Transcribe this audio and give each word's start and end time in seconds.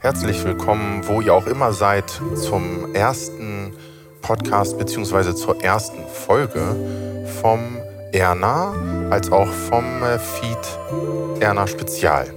Herzlich 0.00 0.44
willkommen, 0.44 1.04
wo 1.08 1.20
ihr 1.20 1.34
auch 1.34 1.48
immer 1.48 1.72
seid, 1.72 2.08
zum 2.36 2.94
ersten 2.94 3.76
Podcast 4.22 4.78
beziehungsweise 4.78 5.34
zur 5.34 5.60
ersten 5.60 6.06
Folge 6.06 7.24
vom 7.42 7.78
Erna 8.12 8.76
als 9.10 9.32
auch 9.32 9.48
vom 9.52 10.04
äh, 10.04 10.20
Feed 10.20 11.40
Erna 11.40 11.66
Spezial. 11.66 12.32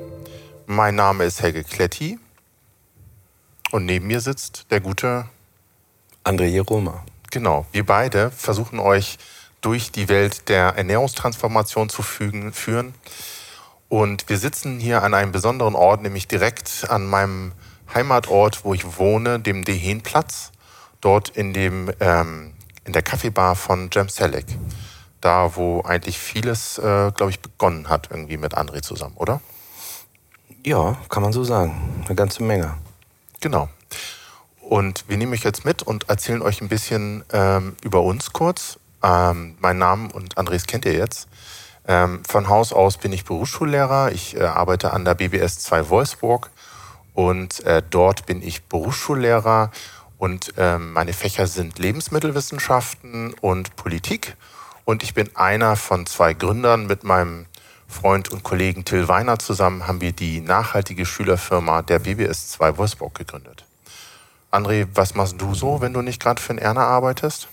Mein 0.65 0.95
Name 0.95 1.25
ist 1.25 1.43
Helge 1.43 1.63
Kletti 1.63 2.17
und 3.69 3.85
neben 3.85 4.07
mir 4.07 4.21
sitzt 4.21 4.65
der 4.71 4.79
gute 4.79 5.25
André 6.23 6.45
Jeroma. 6.45 7.05
Genau, 7.29 7.67
wir 7.71 7.85
beide 7.85 8.31
versuchen 8.31 8.79
euch 8.79 9.19
durch 9.61 9.91
die 9.91 10.09
Welt 10.09 10.49
der 10.49 10.77
Ernährungstransformation 10.77 11.89
zu 11.89 12.01
fügen, 12.01 12.53
führen. 12.53 12.95
Und 13.91 14.29
wir 14.29 14.37
sitzen 14.37 14.79
hier 14.79 15.03
an 15.03 15.13
einem 15.13 15.33
besonderen 15.33 15.75
Ort, 15.75 16.01
nämlich 16.01 16.25
direkt 16.25 16.85
an 16.87 17.05
meinem 17.05 17.51
Heimatort, 17.93 18.63
wo 18.63 18.73
ich 18.73 18.97
wohne, 18.97 19.41
dem 19.41 19.65
Dehenplatz. 19.65 20.53
Dort 21.01 21.27
in, 21.27 21.51
dem, 21.51 21.91
ähm, 21.99 22.53
in 22.85 22.93
der 22.93 23.01
Kaffeebar 23.01 23.57
von 23.57 23.89
Jem 23.91 24.07
Selleck. 24.07 24.45
Da, 25.19 25.57
wo 25.57 25.81
eigentlich 25.81 26.17
vieles, 26.19 26.77
äh, 26.77 27.11
glaube 27.11 27.31
ich, 27.31 27.41
begonnen 27.41 27.89
hat, 27.89 28.07
irgendwie 28.11 28.37
mit 28.37 28.57
André 28.57 28.81
zusammen, 28.81 29.17
oder? 29.17 29.41
Ja, 30.65 30.95
kann 31.09 31.21
man 31.21 31.33
so 31.33 31.43
sagen. 31.43 32.05
Eine 32.05 32.15
ganze 32.15 32.43
Menge. 32.43 32.77
Genau. 33.41 33.67
Und 34.61 35.03
wir 35.09 35.17
nehmen 35.17 35.33
euch 35.33 35.43
jetzt 35.43 35.65
mit 35.65 35.83
und 35.83 36.07
erzählen 36.07 36.41
euch 36.41 36.61
ein 36.61 36.69
bisschen 36.69 37.25
ähm, 37.33 37.75
über 37.83 38.03
uns 38.03 38.31
kurz. 38.31 38.79
Ähm, 39.03 39.57
mein 39.59 39.77
Name 39.77 40.13
und 40.13 40.37
Andres 40.37 40.65
kennt 40.65 40.85
ihr 40.85 40.93
jetzt. 40.93 41.27
Ähm, 41.87 42.23
von 42.27 42.47
Haus 42.47 42.73
aus 42.73 42.97
bin 42.97 43.11
ich 43.13 43.25
Berufsschullehrer. 43.25 44.11
Ich 44.11 44.35
äh, 44.37 44.43
arbeite 44.43 44.93
an 44.93 45.05
der 45.05 45.15
BBS 45.15 45.59
2 45.59 45.89
Wolfsburg 45.89 46.49
und 47.13 47.63
äh, 47.65 47.81
dort 47.89 48.25
bin 48.25 48.41
ich 48.41 48.63
Berufsschullehrer 48.63 49.71
und 50.17 50.53
äh, 50.57 50.77
meine 50.77 51.13
Fächer 51.13 51.47
sind 51.47 51.79
Lebensmittelwissenschaften 51.79 53.33
und 53.41 53.75
Politik. 53.75 54.35
Und 54.85 55.03
ich 55.03 55.13
bin 55.13 55.35
einer 55.35 55.75
von 55.75 56.05
zwei 56.05 56.33
Gründern 56.33 56.85
mit 56.85 57.03
meinem 57.03 57.45
Freund 57.87 58.29
und 58.31 58.43
Kollegen 58.43 58.85
Till 58.85 59.07
Weiner 59.07 59.37
zusammen 59.37 59.87
haben 59.87 60.01
wir 60.01 60.11
die 60.11 60.41
nachhaltige 60.41 61.05
Schülerfirma 61.05 61.81
der 61.81 61.99
BBS 61.99 62.49
2 62.49 62.77
Wolfsburg 62.77 63.15
gegründet. 63.15 63.65
André, 64.51 64.87
was 64.93 65.15
machst 65.15 65.39
du 65.39 65.53
so, 65.53 65.81
wenn 65.81 65.93
du 65.93 66.01
nicht 66.01 66.21
gerade 66.21 66.41
für 66.41 66.53
den 66.53 66.57
Erna 66.57 66.85
arbeitest? 66.85 67.47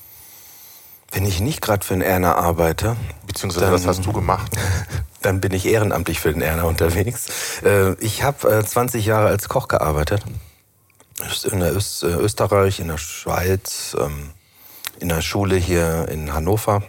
Wenn 1.11 1.25
ich 1.25 1.41
nicht 1.41 1.61
gerade 1.61 1.85
für 1.85 1.95
den 1.95 2.03
Erna 2.03 2.35
arbeite. 2.35 2.97
Beziehungsweise 3.27 3.67
dann, 3.67 3.75
was 3.75 3.87
hast 3.87 4.05
du 4.05 4.13
gemacht? 4.13 4.53
Dann 5.23 5.41
bin 5.41 5.53
ich 5.53 5.67
ehrenamtlich 5.67 6.21
für 6.21 6.33
den 6.33 6.43
Erna 6.43 6.63
unterwegs. 6.63 7.27
Äh, 7.65 7.95
ich 7.95 8.23
habe 8.23 8.65
20 8.65 9.05
äh, 9.05 9.09
Jahre 9.09 9.29
als 9.29 9.49
Koch 9.49 9.67
gearbeitet. 9.67 10.25
In 11.51 11.59
der 11.59 11.75
Öst, 11.75 12.05
äh, 12.05 12.07
Österreich, 12.07 12.79
in 12.79 12.89
der 12.89 12.99
Schweiz, 12.99 13.97
ähm, 13.99 14.31
in 15.01 15.09
der 15.09 15.21
Schule 15.21 15.57
hier 15.57 16.09
in 16.09 16.33
Hannover. 16.33 16.85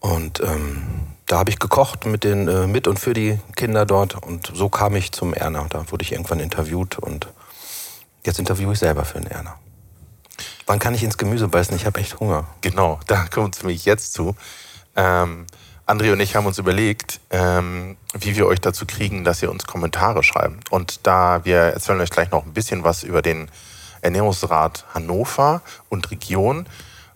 Und 0.00 0.40
ähm, 0.40 0.82
da 1.26 1.38
habe 1.38 1.50
ich 1.50 1.58
gekocht 1.58 2.04
mit, 2.04 2.24
den, 2.24 2.70
mit 2.70 2.88
und 2.88 2.98
für 2.98 3.14
die 3.14 3.38
Kinder 3.56 3.86
dort. 3.86 4.22
Und 4.22 4.52
so 4.54 4.68
kam 4.68 4.96
ich 4.96 5.12
zum 5.12 5.32
Erna. 5.32 5.66
Da 5.70 5.90
wurde 5.90 6.02
ich 6.02 6.12
irgendwann 6.12 6.40
interviewt 6.40 6.98
und 6.98 7.28
jetzt 8.24 8.38
interviewe 8.38 8.72
ich 8.72 8.78
selber 8.78 9.04
für 9.04 9.20
den 9.20 9.30
Erna. 9.30 9.56
Wann 10.70 10.78
kann 10.78 10.94
ich 10.94 11.02
ins 11.02 11.18
Gemüse 11.18 11.48
beißen? 11.48 11.74
Ich 11.74 11.84
habe 11.84 11.98
echt 11.98 12.20
Hunger. 12.20 12.46
Genau, 12.60 13.00
da 13.08 13.26
kommt 13.26 13.56
es 13.56 13.62
nämlich 13.64 13.86
jetzt 13.86 14.12
zu. 14.12 14.36
Ähm, 14.94 15.48
André 15.84 16.12
und 16.12 16.20
ich 16.20 16.36
haben 16.36 16.46
uns 16.46 16.58
überlegt, 16.58 17.18
ähm, 17.30 17.96
wie 18.16 18.36
wir 18.36 18.46
euch 18.46 18.60
dazu 18.60 18.86
kriegen, 18.86 19.24
dass 19.24 19.42
ihr 19.42 19.50
uns 19.50 19.66
Kommentare 19.66 20.22
schreibt. 20.22 20.70
Und 20.70 21.04
da 21.08 21.44
wir 21.44 21.58
erzählen 21.58 22.00
euch 22.00 22.10
gleich 22.10 22.30
noch 22.30 22.46
ein 22.46 22.52
bisschen 22.52 22.84
was 22.84 23.02
über 23.02 23.20
den 23.20 23.50
Ernährungsrat 24.00 24.84
Hannover 24.94 25.60
und 25.88 26.08
Region. 26.12 26.66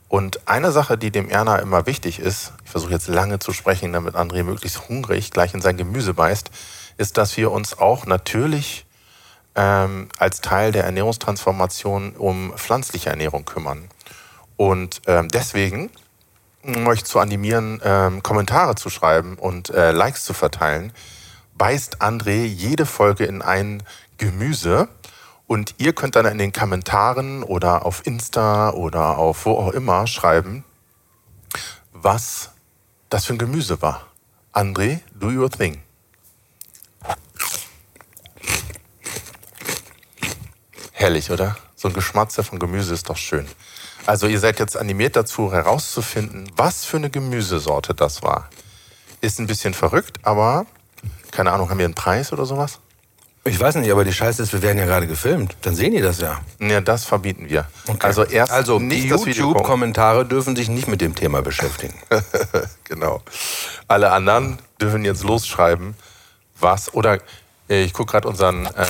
Und 0.08 0.48
eine 0.48 0.72
Sache, 0.72 0.98
die 0.98 1.12
dem 1.12 1.30
Erna 1.30 1.58
immer 1.58 1.86
wichtig 1.86 2.18
ist, 2.18 2.55
ich 2.64 2.70
versuche 2.72 2.90
jetzt 2.90 3.06
lange 3.06 3.39
zu 3.39 3.52
sprechen, 3.52 3.92
damit 3.92 4.17
André 4.17 4.42
möglichst 4.42 4.89
hungrig 4.89 5.30
gleich 5.30 5.55
in 5.55 5.61
sein 5.61 5.77
Gemüse 5.77 6.12
beißt, 6.12 6.50
ist, 6.96 7.18
dass 7.18 7.36
wir 7.36 7.52
uns 7.52 7.79
auch 7.79 8.05
natürlich 8.05 8.83
ähm, 9.55 10.09
als 10.19 10.41
Teil 10.41 10.73
der 10.73 10.85
Ernährungstransformation 10.85 12.17
um 12.17 12.53
pflanzliche 12.57 13.11
Ernährung 13.11 13.45
kümmern. 13.45 13.89
Und 14.57 15.03
ähm, 15.07 15.29
deswegen, 15.29 15.91
um 16.63 16.87
euch 16.87 17.05
zu 17.05 17.19
animieren, 17.19 17.81
ähm, 17.85 18.23
Kommentare 18.23 18.75
zu 18.75 18.91
schreiben 18.91 19.37
und 19.37 19.70
äh, 19.70 19.91
Likes 19.91 20.25
zu 20.25 20.35
verteilen, 20.35 20.92
beißt 21.57 22.03
André 22.03 22.45
jede 22.45 22.87
Folge 22.87 23.25
in 23.25 23.42
ein 23.42 23.83
Gemüse. 24.19 24.89
Und 25.47 25.75
ihr 25.79 25.92
könnt 25.92 26.17
dann 26.17 26.27
in 26.27 26.39
den 26.39 26.53
Kommentaren 26.53 27.42
oder 27.42 27.85
auf 27.85 28.07
Insta 28.07 28.71
oder 28.71 29.19
auf 29.19 29.45
wo 29.45 29.53
auch 29.59 29.73
immer 29.73 30.07
schreiben, 30.07 30.65
was 31.92 32.51
das 33.11 33.27
für 33.27 33.35
ein 33.35 33.39
Gemüse 33.39 33.83
war. 33.83 34.07
André, 34.53 35.01
do 35.15 35.29
your 35.29 35.51
thing. 35.51 35.83
Herrlich, 41.05 41.31
oder? 41.31 41.55
So 41.77 41.89
ein 41.89 41.92
Geschmatzer 41.92 42.42
von 42.42 42.59
Gemüse 42.59 42.95
ist 42.95 43.11
doch 43.11 43.19
schön. 43.19 43.47
Also 44.07 44.27
ihr 44.27 44.41
seid 44.41 44.59
jetzt 44.59 44.75
animiert 44.75 45.17
dazu 45.17 45.53
herauszufinden, 45.53 46.51
was 46.57 46.87
für 46.87 46.97
eine 46.97 47.11
Gemüsesorte 47.11 47.95
das 47.95 48.23
war. 48.23 48.48
Ist 49.20 49.39
ein 49.39 49.47
bisschen 49.47 49.75
verrückt, 49.75 50.19
aber 50.23 50.65
keine 51.31 51.53
Ahnung, 51.53 51.69
haben 51.69 51.77
wir 51.77 51.85
einen 51.85 51.92
Preis 51.92 52.33
oder 52.33 52.47
sowas? 52.47 52.79
Ich 53.45 53.61
weiß 53.61 53.75
nicht, 53.75 53.92
aber 53.92 54.07
die 54.07 54.15
Scheiße 54.15 54.42
ist, 54.42 54.55
wir 54.55 54.63
werden 54.63 54.79
ja 54.79 54.87
gerade 54.87 55.07
gefilmt. 55.07 55.55
Dann 55.61 55.75
sehen 55.75 55.92
die 55.92 56.01
das 56.01 56.23
ja. 56.23 56.41
Ja, 56.59 56.81
das 56.81 57.05
verbieten 57.05 57.51
wir. 57.51 57.67
Okay. 57.86 57.98
Also 58.01 58.25
erst 58.25 58.51
also 58.51 58.79
nicht 58.79 59.05
YouTube-Kommentare 59.05 60.25
dürfen 60.25 60.57
sich 60.57 60.71
nicht 60.71 60.89
mit 60.89 61.03
dem 61.03 61.15
Thema 61.15 61.42
beschäftigen. 61.42 62.01
genau. 62.85 63.21
Alle 63.89 64.11
anderen 64.11 64.59
dürfen 64.81 65.05
jetzt 65.05 65.23
losschreiben, 65.23 65.97
was 66.59 66.95
oder 66.95 67.19
äh, 67.69 67.85
ich 67.85 67.92
gucke 67.92 68.13
gerade 68.13 68.27
unseren 68.27 68.65
äh, 68.65 68.86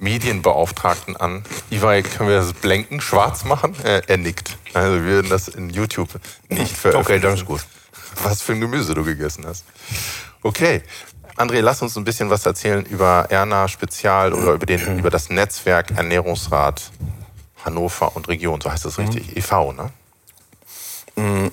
Medienbeauftragten 0.00 1.16
an. 1.16 1.44
Iwai, 1.70 2.02
können 2.02 2.28
wir 2.28 2.36
das 2.36 2.52
blenken, 2.54 3.00
schwarz 3.00 3.44
machen? 3.44 3.76
Er, 3.84 4.08
er 4.08 4.16
nickt. 4.16 4.56
Also 4.72 4.94
wir 4.94 5.04
würden 5.04 5.30
das 5.30 5.48
in 5.48 5.70
YouTube 5.70 6.08
nicht 6.48 6.76
veröffentlichen. 6.76 7.18
Okay, 7.18 7.20
das 7.20 7.40
ist 7.40 7.46
gut. 7.46 7.64
Was 8.22 8.42
für 8.42 8.52
ein 8.52 8.60
Gemüse 8.60 8.94
du 8.94 9.04
gegessen 9.04 9.46
hast. 9.46 9.64
Okay. 10.42 10.82
André, 11.36 11.60
lass 11.60 11.80
uns 11.80 11.96
ein 11.96 12.04
bisschen 12.04 12.28
was 12.28 12.44
erzählen 12.44 12.84
über 12.84 13.26
Erna 13.30 13.68
Spezial 13.68 14.34
oder 14.34 14.52
über, 14.52 14.66
den, 14.66 14.98
über 14.98 15.10
das 15.10 15.30
Netzwerk 15.30 15.90
Ernährungsrat 15.92 16.90
Hannover 17.64 18.14
und 18.16 18.28
Region. 18.28 18.60
So 18.60 18.70
heißt 18.70 18.84
das 18.84 18.98
richtig. 18.98 19.28
Mhm. 19.28 19.38
e.V., 19.38 19.72
ne? 19.72 19.90
Mm. 21.16 21.50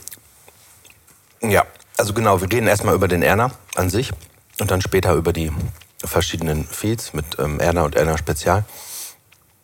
Ja, 1.49 1.65
also 1.97 2.13
genau, 2.13 2.41
wir 2.41 2.51
reden 2.51 2.67
erstmal 2.67 2.95
über 2.95 3.07
den 3.07 3.21
Erna 3.21 3.51
an 3.75 3.89
sich 3.89 4.11
und 4.59 4.71
dann 4.71 4.81
später 4.81 5.13
über 5.13 5.33
die 5.33 5.51
verschiedenen 6.03 6.65
Feeds 6.65 7.13
mit 7.13 7.39
ähm, 7.39 7.59
Erna 7.59 7.83
und 7.83 7.95
Erna 7.95 8.17
Spezial. 8.17 8.65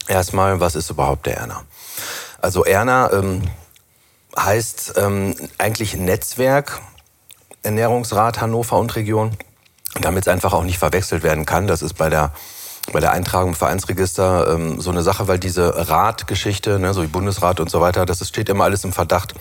Erstmal, 0.07 0.59
was 0.59 0.75
ist 0.75 0.89
überhaupt 0.89 1.25
der 1.25 1.37
Erna? 1.37 1.63
Also 2.41 2.65
Erna 2.65 3.11
ähm, 3.13 3.43
heißt 4.37 4.95
ähm, 4.97 5.35
eigentlich 5.57 5.95
Netzwerk 5.95 6.81
Ernährungsrat 7.61 8.41
Hannover 8.41 8.77
und 8.77 8.95
Region, 8.95 9.37
damit 10.01 10.23
es 10.23 10.27
einfach 10.27 10.53
auch 10.53 10.63
nicht 10.63 10.79
verwechselt 10.79 11.23
werden 11.23 11.45
kann. 11.45 11.67
Das 11.67 11.81
ist 11.81 11.93
bei 11.93 12.09
der 12.09 12.33
bei 12.91 12.99
der 12.99 13.11
Eintragung 13.11 13.49
im 13.51 13.55
Vereinsregister 13.55 14.53
ähm, 14.53 14.81
so 14.81 14.91
eine 14.91 15.03
Sache, 15.03 15.29
weil 15.29 15.39
diese 15.39 15.87
Ratgeschichte, 15.89 16.79
ne, 16.79 16.93
so 16.93 17.01
wie 17.01 17.07
Bundesrat 17.07 17.61
und 17.61 17.69
so 17.69 17.79
weiter, 17.79 18.05
das 18.05 18.27
steht 18.27 18.49
immer 18.49 18.65
alles 18.65 18.83
im 18.83 18.91
Verdacht, 18.91 19.33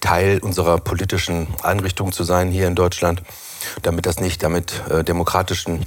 Teil 0.00 0.40
unserer 0.40 0.78
politischen 0.78 1.46
Einrichtung 1.62 2.10
zu 2.10 2.24
sein 2.24 2.50
hier 2.50 2.66
in 2.66 2.74
Deutschland, 2.74 3.22
damit 3.82 4.06
das 4.06 4.18
nicht 4.18 4.42
damit 4.42 4.82
äh, 4.90 5.04
demokratischen 5.04 5.86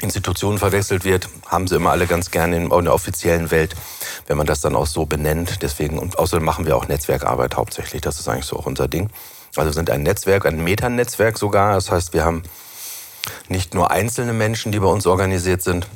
Institutionen 0.00 0.58
verwechselt 0.58 1.04
wird, 1.04 1.28
haben 1.46 1.66
sie 1.66 1.76
immer 1.76 1.90
alle 1.90 2.06
ganz 2.06 2.30
gerne 2.30 2.56
in, 2.56 2.68
der 2.68 2.94
offiziellen 2.94 3.50
Welt, 3.50 3.74
wenn 4.26 4.36
man 4.36 4.46
das 4.46 4.60
dann 4.60 4.74
auch 4.74 4.86
so 4.86 5.06
benennt. 5.06 5.62
Deswegen, 5.62 5.98
und 5.98 6.18
außerdem 6.18 6.44
machen 6.44 6.66
wir 6.66 6.76
auch 6.76 6.88
Netzwerkarbeit 6.88 7.56
hauptsächlich. 7.56 8.02
Das 8.02 8.18
ist 8.18 8.28
eigentlich 8.28 8.46
so 8.46 8.56
auch 8.56 8.66
unser 8.66 8.88
Ding. 8.88 9.10
Also 9.56 9.70
sind 9.70 9.90
ein 9.90 10.02
Netzwerk, 10.02 10.46
ein 10.46 10.62
Metanetzwerk 10.62 11.38
sogar. 11.38 11.74
Das 11.74 11.90
heißt, 11.90 12.12
wir 12.12 12.24
haben 12.24 12.42
nicht 13.48 13.74
nur 13.74 13.90
einzelne 13.90 14.32
Menschen, 14.32 14.72
die 14.72 14.80
bei 14.80 14.88
uns 14.88 15.06
organisiert 15.06 15.62
sind, 15.62 15.86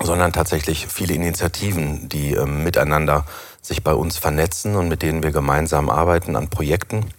sondern 0.00 0.32
tatsächlich 0.32 0.86
viele 0.86 1.14
Initiativen, 1.14 2.08
die 2.08 2.34
äh, 2.34 2.46
miteinander 2.46 3.26
sich 3.60 3.82
bei 3.82 3.92
uns 3.92 4.18
vernetzen 4.18 4.76
und 4.76 4.88
mit 4.88 5.02
denen 5.02 5.22
wir 5.22 5.30
gemeinsam 5.30 5.90
arbeiten 5.90 6.36
an 6.36 6.48
Projekten, 6.48 7.12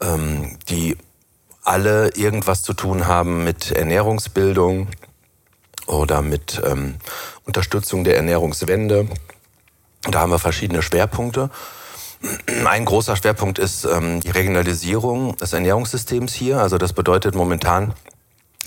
ähm, 0.00 0.58
die 0.68 0.96
alle 1.62 2.10
irgendwas 2.16 2.62
zu 2.62 2.72
tun 2.72 3.06
haben 3.06 3.44
mit 3.44 3.70
Ernährungsbildung 3.70 4.88
oder 5.86 6.22
mit 6.22 6.60
ähm, 6.64 6.96
Unterstützung 7.44 8.04
der 8.04 8.16
Ernährungswende. 8.16 9.08
Da 10.10 10.20
haben 10.20 10.30
wir 10.30 10.38
verschiedene 10.38 10.82
Schwerpunkte. 10.82 11.50
Ein 12.64 12.84
großer 12.84 13.16
Schwerpunkt 13.16 13.58
ist 13.58 13.84
ähm, 13.84 14.20
die 14.20 14.30
Regionalisierung 14.30 15.36
des 15.36 15.52
Ernährungssystems 15.52 16.32
hier. 16.32 16.58
Also 16.58 16.78
das 16.78 16.92
bedeutet 16.92 17.34
momentan 17.34 17.94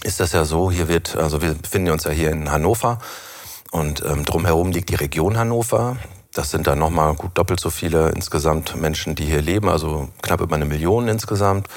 ist 0.04 0.20
das 0.20 0.34
ja 0.34 0.44
so, 0.44 0.70
hier 0.70 0.88
wird, 0.88 1.16
also 1.16 1.42
wir 1.42 1.54
befinden 1.54 1.92
uns 1.92 2.04
ja 2.04 2.12
hier 2.12 2.32
in 2.32 2.52
Hannover 2.52 3.00
Und 3.72 4.04
ähm, 4.06 4.26
drumherum 4.26 4.72
liegt 4.72 4.90
die 4.90 4.96
Region 4.96 5.38
Hannover. 5.38 5.98
Das 6.34 6.52
sind 6.52 6.68
dann 6.68 6.80
nochmal 6.80 7.14
gut 7.16 7.38
doppelt 7.38 7.60
so 7.60 7.70
viele 7.70 8.10
insgesamt 8.10 8.76
Menschen, 8.76 9.16
die 9.16 9.26
hier 9.26 9.42
leben, 9.42 9.70
also 9.70 10.10
knapp 10.22 10.42
über 10.42 10.56
eine 10.56 10.66
Million 10.66 11.08
insgesamt. 11.08 11.68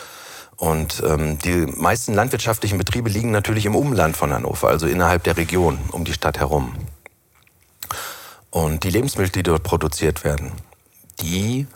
Und 0.56 1.02
ähm, 1.06 1.38
die 1.38 1.66
meisten 1.66 2.14
landwirtschaftlichen 2.14 2.78
Betriebe 2.78 3.10
liegen 3.10 3.30
natürlich 3.30 3.66
im 3.66 3.76
Umland 3.76 4.16
von 4.16 4.32
Hannover, 4.32 4.68
also 4.68 4.86
innerhalb 4.86 5.22
der 5.24 5.36
Region 5.36 5.78
um 5.92 6.04
die 6.04 6.14
Stadt 6.14 6.38
herum. 6.38 6.74
Und 8.50 8.84
die 8.84 8.90
Lebensmittel, 8.90 9.32
die 9.32 9.42
dort 9.42 9.64
produziert 9.64 10.24
werden, 10.24 10.52
die 11.20 11.66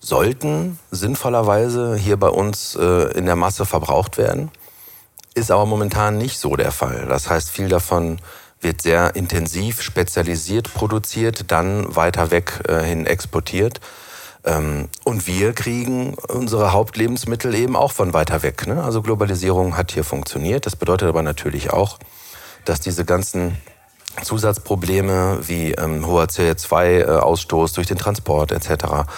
sollten 0.00 0.80
sinnvollerweise 0.90 1.96
hier 1.96 2.16
bei 2.16 2.28
uns 2.28 2.74
äh, 2.74 3.12
in 3.16 3.26
der 3.26 3.36
Masse 3.36 3.66
verbraucht 3.66 4.18
werden. 4.18 4.50
Ist 5.34 5.52
aber 5.52 5.64
momentan 5.64 6.18
nicht 6.18 6.38
so 6.38 6.56
der 6.56 6.72
Fall. 6.72 7.06
Das 7.08 7.30
heißt, 7.30 7.50
viel 7.50 7.68
davon 7.68 8.18
wird 8.60 8.82
sehr 8.82 9.14
intensiv 9.16 9.80
spezialisiert 9.80 10.74
produziert, 10.74 11.50
dann 11.52 11.94
weiter 11.94 12.30
weg 12.30 12.62
äh, 12.68 12.82
hin 12.82 13.06
exportiert. 13.06 13.80
Ähm, 14.44 14.88
und 15.04 15.26
wir 15.26 15.52
kriegen 15.52 16.14
unsere 16.28 16.72
Hauptlebensmittel 16.72 17.54
eben 17.54 17.76
auch 17.76 17.92
von 17.92 18.12
weiter 18.12 18.42
weg. 18.42 18.66
Ne? 18.66 18.82
Also 18.82 19.02
Globalisierung 19.02 19.76
hat 19.76 19.92
hier 19.92 20.04
funktioniert. 20.04 20.66
Das 20.66 20.76
bedeutet 20.76 21.08
aber 21.08 21.22
natürlich 21.22 21.72
auch, 21.72 21.98
dass 22.64 22.80
diese 22.80 23.04
ganzen 23.04 23.56
Zusatzprobleme 24.22 25.38
wie 25.42 25.72
ähm, 25.72 26.06
hoher 26.06 26.26
CO2-Ausstoß 26.26 27.74
durch 27.74 27.86
den 27.86 27.96
Transport 27.96 28.52
etc. 28.52 29.08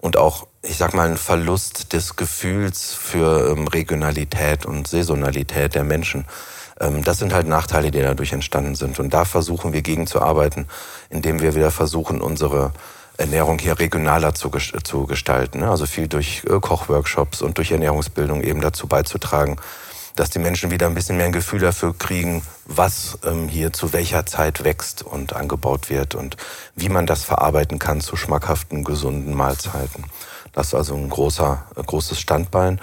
und 0.00 0.16
auch, 0.16 0.46
ich 0.62 0.76
sag 0.76 0.94
mal, 0.94 1.08
ein 1.08 1.16
Verlust 1.16 1.92
des 1.94 2.16
Gefühls 2.16 2.92
für 2.92 3.50
ähm, 3.50 3.66
Regionalität 3.66 4.66
und 4.66 4.86
Saisonalität 4.86 5.74
der 5.74 5.84
Menschen. 5.84 6.26
Ähm, 6.80 7.02
das 7.02 7.18
sind 7.18 7.32
halt 7.32 7.46
Nachteile, 7.46 7.90
die 7.90 8.02
dadurch 8.02 8.32
entstanden 8.32 8.74
sind. 8.74 8.98
Und 8.98 9.14
da 9.14 9.24
versuchen 9.24 9.72
wir 9.72 9.80
gegenzuarbeiten, 9.80 10.66
indem 11.08 11.40
wir 11.40 11.54
wieder 11.54 11.70
versuchen, 11.70 12.20
unsere 12.20 12.72
Ernährung 13.16 13.58
hier 13.58 13.78
regionaler 13.78 14.34
zu, 14.34 14.50
zu 14.50 15.06
gestalten. 15.06 15.60
Ne? 15.60 15.70
Also 15.70 15.86
viel 15.86 16.08
durch 16.08 16.42
äh, 16.44 16.60
Kochworkshops 16.60 17.42
und 17.42 17.58
durch 17.58 17.70
Ernährungsbildung 17.70 18.42
eben 18.42 18.60
dazu 18.60 18.86
beizutragen, 18.86 19.56
dass 20.16 20.30
die 20.30 20.38
Menschen 20.38 20.70
wieder 20.70 20.86
ein 20.86 20.94
bisschen 20.94 21.16
mehr 21.16 21.26
ein 21.26 21.32
Gefühl 21.32 21.60
dafür 21.60 21.94
kriegen, 21.96 22.42
was 22.66 23.18
ähm, 23.24 23.48
hier 23.48 23.72
zu 23.72 23.92
welcher 23.92 24.26
Zeit 24.26 24.64
wächst 24.64 25.02
und 25.02 25.34
angebaut 25.34 25.90
wird 25.90 26.14
und 26.14 26.36
wie 26.74 26.88
man 26.88 27.06
das 27.06 27.24
verarbeiten 27.24 27.78
kann 27.78 28.00
zu 28.00 28.16
schmackhaften, 28.16 28.84
gesunden 28.84 29.34
Mahlzeiten. 29.34 30.04
Das 30.52 30.68
ist 30.68 30.74
also 30.74 30.94
ein 30.94 31.08
großer, 31.08 31.64
äh, 31.76 31.82
großes 31.82 32.20
Standbein. 32.20 32.80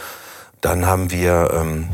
Dann 0.61 0.85
haben 0.85 1.11
wir 1.11 1.51
ähm, 1.53 1.89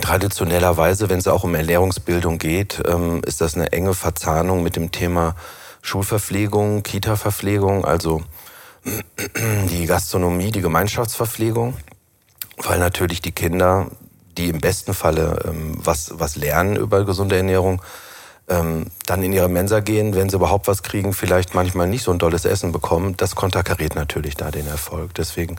traditionellerweise, 0.00 1.10
wenn 1.10 1.18
es 1.18 1.28
auch 1.28 1.44
um 1.44 1.54
Ernährungsbildung 1.54 2.38
geht, 2.38 2.82
ähm, 2.86 3.22
ist 3.24 3.40
das 3.40 3.54
eine 3.54 3.72
enge 3.72 3.94
Verzahnung 3.94 4.62
mit 4.62 4.76
dem 4.76 4.90
Thema 4.90 5.36
Schulverpflegung, 5.82 6.82
Kita-Verpflegung, 6.82 7.84
also 7.84 8.22
die 9.70 9.86
Gastronomie, 9.86 10.50
die 10.50 10.62
Gemeinschaftsverpflegung, 10.62 11.76
weil 12.56 12.78
natürlich 12.78 13.20
die 13.20 13.32
Kinder 13.32 13.90
die 14.36 14.48
im 14.48 14.60
besten 14.60 14.94
Falle 14.94 15.44
ähm, 15.46 15.76
was, 15.76 16.12
was 16.14 16.36
lernen 16.36 16.76
über 16.76 17.04
gesunde 17.04 17.36
Ernährung, 17.36 17.82
ähm, 18.48 18.86
dann 19.06 19.22
in 19.22 19.32
ihre 19.32 19.48
Mensa 19.48 19.80
gehen, 19.80 20.14
wenn 20.14 20.28
sie 20.28 20.36
überhaupt 20.36 20.68
was 20.68 20.82
kriegen, 20.82 21.12
vielleicht 21.12 21.54
manchmal 21.54 21.86
nicht 21.86 22.02
so 22.02 22.12
ein 22.12 22.18
tolles 22.18 22.44
Essen 22.44 22.72
bekommen, 22.72 23.16
das 23.16 23.34
konterkariert 23.34 23.94
natürlich 23.94 24.36
da 24.36 24.50
den 24.50 24.66
Erfolg. 24.66 25.14
Deswegen 25.14 25.56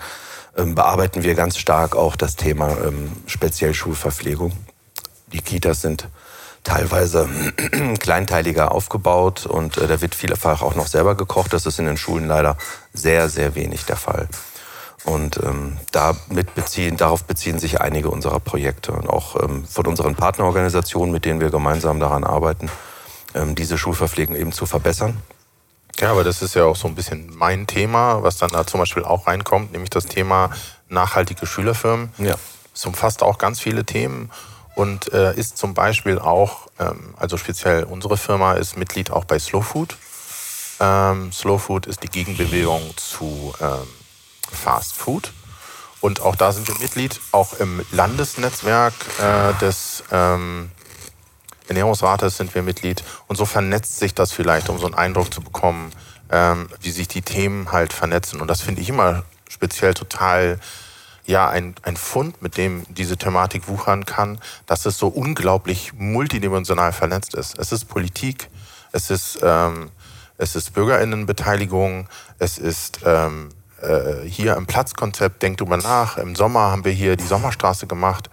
ähm, 0.57 0.75
bearbeiten 0.75 1.23
wir 1.23 1.35
ganz 1.35 1.57
stark 1.57 1.95
auch 1.95 2.15
das 2.15 2.35
Thema 2.35 2.75
ähm, 2.85 3.11
speziell 3.27 3.73
Schulverpflegung. 3.73 4.51
Die 5.31 5.41
Kitas 5.41 5.81
sind 5.81 6.07
teilweise 6.63 7.29
kleinteiliger 7.99 8.71
aufgebaut 8.71 9.45
und 9.45 9.77
äh, 9.77 9.87
da 9.87 10.01
wird 10.01 10.15
vielfach 10.15 10.61
auch 10.61 10.75
noch 10.75 10.87
selber 10.87 11.15
gekocht. 11.15 11.53
Das 11.53 11.65
ist 11.65 11.79
in 11.79 11.85
den 11.85 11.97
Schulen 11.97 12.27
leider 12.27 12.57
sehr, 12.93 13.29
sehr 13.29 13.55
wenig 13.55 13.85
der 13.85 13.97
Fall. 13.97 14.27
Und 15.05 15.37
ähm, 15.43 15.77
damit 15.91 16.55
beziehen, 16.55 16.95
darauf 16.95 17.25
beziehen 17.25 17.59
sich 17.59 17.81
einige 17.81 18.09
unserer 18.09 18.39
Projekte 18.39 18.93
und 18.93 19.09
auch 19.09 19.41
ähm, 19.43 19.65
von 19.65 19.85
unseren 19.85 20.15
Partnerorganisationen, 20.15 21.11
mit 21.11 21.25
denen 21.25 21.41
wir 21.41 21.49
gemeinsam 21.49 21.99
daran 21.99 22.23
arbeiten, 22.23 22.69
ähm, 23.35 23.53
diese 23.55 23.77
Schulverpflegung 23.77 24.35
eben 24.35 24.53
zu 24.53 24.65
verbessern. 24.65 25.17
Ja, 25.99 26.11
aber 26.11 26.23
das 26.23 26.41
ist 26.41 26.55
ja 26.55 26.63
auch 26.63 26.77
so 26.77 26.87
ein 26.87 26.95
bisschen 26.95 27.35
mein 27.35 27.67
Thema, 27.67 28.23
was 28.23 28.37
dann 28.37 28.49
da 28.49 28.65
zum 28.65 28.79
Beispiel 28.79 29.03
auch 29.03 29.27
reinkommt, 29.27 29.73
nämlich 29.73 29.89
das 29.89 30.05
Thema 30.05 30.51
nachhaltige 30.87 31.45
Schülerfirmen. 31.45 32.11
Ja. 32.17 32.35
Es 32.73 32.85
umfasst 32.85 33.21
auch 33.21 33.37
ganz 33.37 33.59
viele 33.59 33.83
Themen 33.83 34.31
und 34.75 35.11
äh, 35.13 35.35
ist 35.35 35.57
zum 35.57 35.73
Beispiel 35.73 36.19
auch, 36.19 36.67
ähm, 36.79 37.13
also 37.17 37.37
speziell 37.37 37.83
unsere 37.83 38.17
Firma 38.17 38.53
ist 38.53 38.77
Mitglied 38.77 39.11
auch 39.11 39.25
bei 39.25 39.39
Slow 39.39 39.63
Food. 39.63 39.97
Ähm, 40.79 41.31
Slow 41.31 41.59
Food 41.59 41.85
ist 41.85 42.03
die 42.03 42.09
Gegenbewegung 42.09 42.81
zu 42.97 43.53
ähm, 43.61 43.87
Fast 44.51 44.95
Food. 44.95 45.31
Und 46.01 46.21
auch 46.21 46.35
da 46.35 46.51
sind 46.51 46.67
wir 46.67 46.77
Mitglied, 46.79 47.21
auch 47.31 47.53
im 47.53 47.85
Landesnetzwerk 47.91 48.93
äh, 49.19 49.53
des 49.61 50.03
ähm, 50.11 50.69
Ernährungsrates 51.67 52.35
sind 52.35 52.53
wir 52.53 52.61
Mitglied. 52.61 53.03
Und 53.27 53.37
so 53.37 53.45
vernetzt 53.45 53.99
sich 53.99 54.13
das 54.13 54.33
vielleicht, 54.33 54.69
um 54.69 54.79
so 54.79 54.85
einen 54.85 54.95
Eindruck 54.95 55.33
zu 55.33 55.41
bekommen, 55.41 55.91
ähm, 56.29 56.67
wie 56.81 56.91
sich 56.91 57.07
die 57.07 57.21
Themen 57.21 57.71
halt 57.71 57.93
vernetzen. 57.93 58.41
Und 58.41 58.47
das 58.49 58.61
finde 58.61 58.81
ich 58.81 58.89
immer 58.89 59.23
speziell 59.47 59.93
total 59.93 60.59
ja, 61.25 61.49
ein, 61.49 61.75
ein 61.83 61.95
Fund, 61.95 62.41
mit 62.41 62.57
dem 62.57 62.83
diese 62.89 63.17
Thematik 63.17 63.67
wuchern 63.67 64.05
kann, 64.05 64.39
dass 64.65 64.85
es 64.85 64.97
so 64.97 65.07
unglaublich 65.07 65.93
multidimensional 65.93 66.91
vernetzt 66.91 67.33
ist. 67.33 67.57
Es 67.57 67.71
ist 67.71 67.85
Politik, 67.85 68.49
es 68.91 69.09
ist, 69.09 69.39
ähm, 69.41 69.89
es 70.37 70.55
ist 70.55 70.73
Bürgerinnenbeteiligung, 70.73 72.09
es 72.39 72.57
ist 72.57 72.99
ähm, 73.05 73.49
äh, 73.81 74.27
hier 74.27 74.55
im 74.55 74.65
Platzkonzept, 74.65 75.41
denk 75.41 75.57
drüber 75.57 75.77
nach. 75.77 76.17
Im 76.17 76.35
Sommer 76.35 76.71
haben 76.71 76.83
wir 76.83 76.91
hier 76.91 77.15
die 77.15 77.25
Sommerstraße 77.25 77.87
gemacht. 77.87 78.29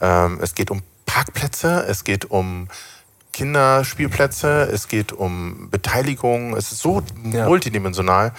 Ähm, 0.00 0.38
es 0.42 0.54
geht 0.54 0.70
um 0.70 0.82
Parkplätze, 1.06 1.86
es 1.88 2.04
geht 2.04 2.30
um 2.30 2.68
Kinderspielplätze, 3.32 4.62
es 4.72 4.88
geht 4.88 5.12
um 5.12 5.70
Beteiligung. 5.70 6.54
Es 6.56 6.72
ist 6.72 6.80
so 6.80 7.02
ja. 7.30 7.46
multidimensional. 7.46 8.32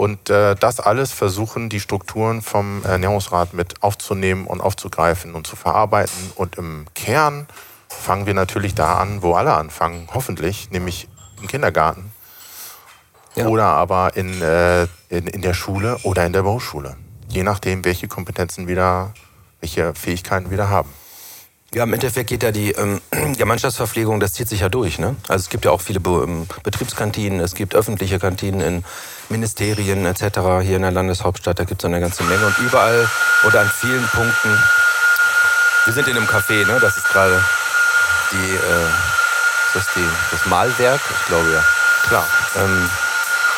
Und 0.00 0.30
äh, 0.30 0.54
das 0.54 0.80
alles 0.80 1.12
versuchen 1.12 1.68
die 1.68 1.78
Strukturen 1.78 2.40
vom 2.40 2.82
Ernährungsrat 2.84 3.52
mit 3.52 3.82
aufzunehmen 3.82 4.46
und 4.46 4.62
aufzugreifen 4.62 5.34
und 5.34 5.46
zu 5.46 5.56
verarbeiten. 5.56 6.32
Und 6.36 6.56
im 6.56 6.86
Kern 6.94 7.46
fangen 7.86 8.24
wir 8.24 8.32
natürlich 8.32 8.74
da 8.74 8.94
an, 8.94 9.20
wo 9.20 9.34
alle 9.34 9.52
anfangen, 9.52 10.08
hoffentlich, 10.14 10.70
nämlich 10.70 11.06
im 11.38 11.48
Kindergarten 11.48 12.14
ja. 13.34 13.46
oder 13.46 13.64
aber 13.64 14.16
in, 14.16 14.40
äh, 14.40 14.84
in, 15.10 15.26
in 15.26 15.42
der 15.42 15.52
Schule 15.52 15.98
oder 16.02 16.24
in 16.24 16.32
der 16.32 16.44
Berufsschule. 16.44 16.96
Je 17.28 17.42
nachdem, 17.42 17.84
welche 17.84 18.08
Kompetenzen 18.08 18.68
wieder, 18.68 19.12
welche 19.60 19.92
Fähigkeiten 19.94 20.50
wir 20.50 20.70
haben. 20.70 20.88
Ja, 21.72 21.84
im 21.84 21.92
Endeffekt 21.92 22.30
geht 22.30 22.42
ja 22.42 22.50
die 22.50 22.72
ähm, 22.72 23.00
ja, 23.38 23.46
Mannschaftsverpflegung, 23.46 24.18
das 24.18 24.32
zieht 24.32 24.48
sich 24.48 24.60
ja 24.60 24.68
durch. 24.68 24.98
Ne? 24.98 25.14
Also 25.28 25.42
es 25.42 25.48
gibt 25.50 25.64
ja 25.64 25.70
auch 25.70 25.80
viele 25.80 26.00
Be 26.00 26.24
ähm, 26.24 26.46
Betriebskantinen, 26.64 27.38
es 27.38 27.54
gibt 27.54 27.76
öffentliche 27.76 28.18
Kantinen 28.18 28.60
in 28.60 28.84
Ministerien 29.28 30.04
etc. 30.04 30.40
Hier 30.62 30.76
in 30.76 30.82
der 30.82 30.90
Landeshauptstadt, 30.90 31.60
da 31.60 31.64
gibt 31.64 31.82
es 31.82 31.84
eine 31.84 32.00
ganze 32.00 32.24
Menge. 32.24 32.44
Und 32.44 32.58
überall 32.58 33.08
oder 33.46 33.60
an 33.60 33.70
vielen 33.72 34.04
Punkten, 34.08 34.58
wir 35.84 35.92
sind 35.92 36.08
in 36.08 36.16
einem 36.16 36.26
Café, 36.26 36.66
ne? 36.66 36.80
das 36.80 36.96
ist 36.96 37.08
gerade 37.08 37.40
die, 38.32 38.36
äh, 38.36 38.88
das, 39.74 39.86
die, 39.94 40.08
das 40.32 40.46
Malwerk, 40.46 41.00
ich 41.20 41.26
glaube 41.26 41.52
ja. 41.52 41.64
Klar. 42.08 42.26
Ähm, 42.56 42.90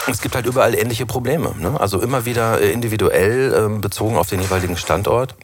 es 0.08 0.20
gibt 0.20 0.34
halt 0.34 0.44
überall 0.44 0.74
ähnliche 0.74 1.06
Probleme. 1.06 1.54
Ne? 1.58 1.80
Also 1.80 2.00
immer 2.00 2.26
wieder 2.26 2.60
äh, 2.60 2.72
individuell 2.72 3.54
ähm, 3.56 3.80
bezogen 3.80 4.18
auf 4.18 4.28
den 4.28 4.42
jeweiligen 4.42 4.76
Standort. 4.76 5.34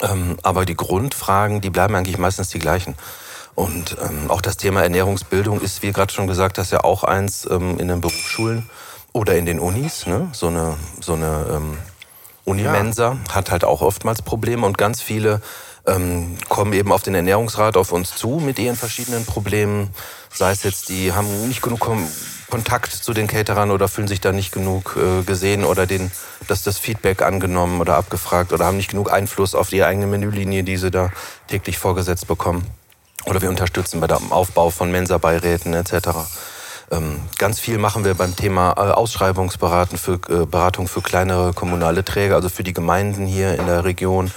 Ähm, 0.00 0.36
aber 0.42 0.64
die 0.64 0.76
Grundfragen, 0.76 1.60
die 1.60 1.70
bleiben 1.70 1.94
eigentlich 1.94 2.18
meistens 2.18 2.48
die 2.48 2.58
gleichen. 2.58 2.94
Und 3.54 3.96
ähm, 4.02 4.30
auch 4.30 4.42
das 4.42 4.58
Thema 4.58 4.82
Ernährungsbildung 4.82 5.60
ist, 5.62 5.82
wie 5.82 5.92
gerade 5.92 6.12
schon 6.12 6.26
gesagt, 6.26 6.58
das 6.58 6.70
ja 6.70 6.84
auch 6.84 7.04
eins 7.04 7.48
ähm, 7.50 7.78
in 7.78 7.88
den 7.88 8.02
Berufsschulen 8.02 8.68
oder 9.12 9.34
in 9.36 9.46
den 9.46 9.58
Unis. 9.58 10.06
Ne? 10.06 10.28
So 10.32 10.48
eine, 10.48 10.76
so 11.00 11.14
eine 11.14 11.46
ähm, 11.50 11.78
Unimensa 12.44 13.12
ja. 13.12 13.34
hat 13.34 13.50
halt 13.50 13.64
auch 13.64 13.80
oftmals 13.80 14.20
Probleme 14.20 14.66
und 14.66 14.76
ganz 14.76 15.00
viele 15.00 15.40
ähm, 15.86 16.36
kommen 16.48 16.74
eben 16.74 16.92
auf 16.92 17.02
den 17.02 17.14
Ernährungsrat 17.14 17.76
auf 17.78 17.92
uns 17.92 18.14
zu 18.14 18.40
mit 18.44 18.58
ihren 18.58 18.76
verschiedenen 18.76 19.24
Problemen. 19.24 19.90
Sei 20.30 20.50
es 20.50 20.62
jetzt, 20.62 20.90
die 20.90 21.12
haben 21.12 21.48
nicht 21.48 21.62
genug 21.62 21.80
Kontakt 22.50 22.92
zu 22.92 23.12
den 23.12 23.26
Caterern 23.26 23.70
oder 23.70 23.88
fühlen 23.88 24.08
sich 24.08 24.20
da 24.20 24.32
nicht 24.32 24.52
genug 24.52 24.96
äh, 24.96 25.22
gesehen 25.22 25.64
oder 25.64 25.86
den, 25.86 26.12
dass 26.46 26.62
das 26.62 26.78
Feedback 26.78 27.22
angenommen 27.22 27.80
oder 27.80 27.96
abgefragt 27.96 28.52
oder 28.52 28.66
haben 28.66 28.76
nicht 28.76 28.90
genug 28.90 29.12
Einfluss 29.12 29.54
auf 29.54 29.68
die 29.68 29.82
eigene 29.82 30.06
Menülinie, 30.06 30.62
die 30.62 30.76
sie 30.76 30.90
da 30.90 31.10
täglich 31.48 31.78
vorgesetzt 31.78 32.28
bekommen. 32.28 32.66
Oder 33.24 33.42
wir 33.42 33.48
unterstützen 33.48 34.00
bei 34.00 34.06
dem 34.06 34.30
Aufbau 34.30 34.70
von 34.70 34.92
Mensa-Beiräten 34.92 35.74
etc. 35.74 36.08
Ähm, 36.92 37.20
ganz 37.38 37.58
viel 37.58 37.78
machen 37.78 38.04
wir 38.04 38.14
beim 38.14 38.36
Thema 38.36 38.74
äh, 38.76 38.92
Ausschreibungsberatung 38.92 39.98
für, 39.98 40.20
äh, 40.28 40.46
Beratung 40.46 40.86
für 40.86 41.02
kleinere 41.02 41.52
kommunale 41.52 42.04
Träger, 42.04 42.36
also 42.36 42.48
für 42.48 42.62
die 42.62 42.72
Gemeinden 42.72 43.26
hier 43.26 43.58
in 43.58 43.66
der 43.66 43.84
Region 43.84 44.30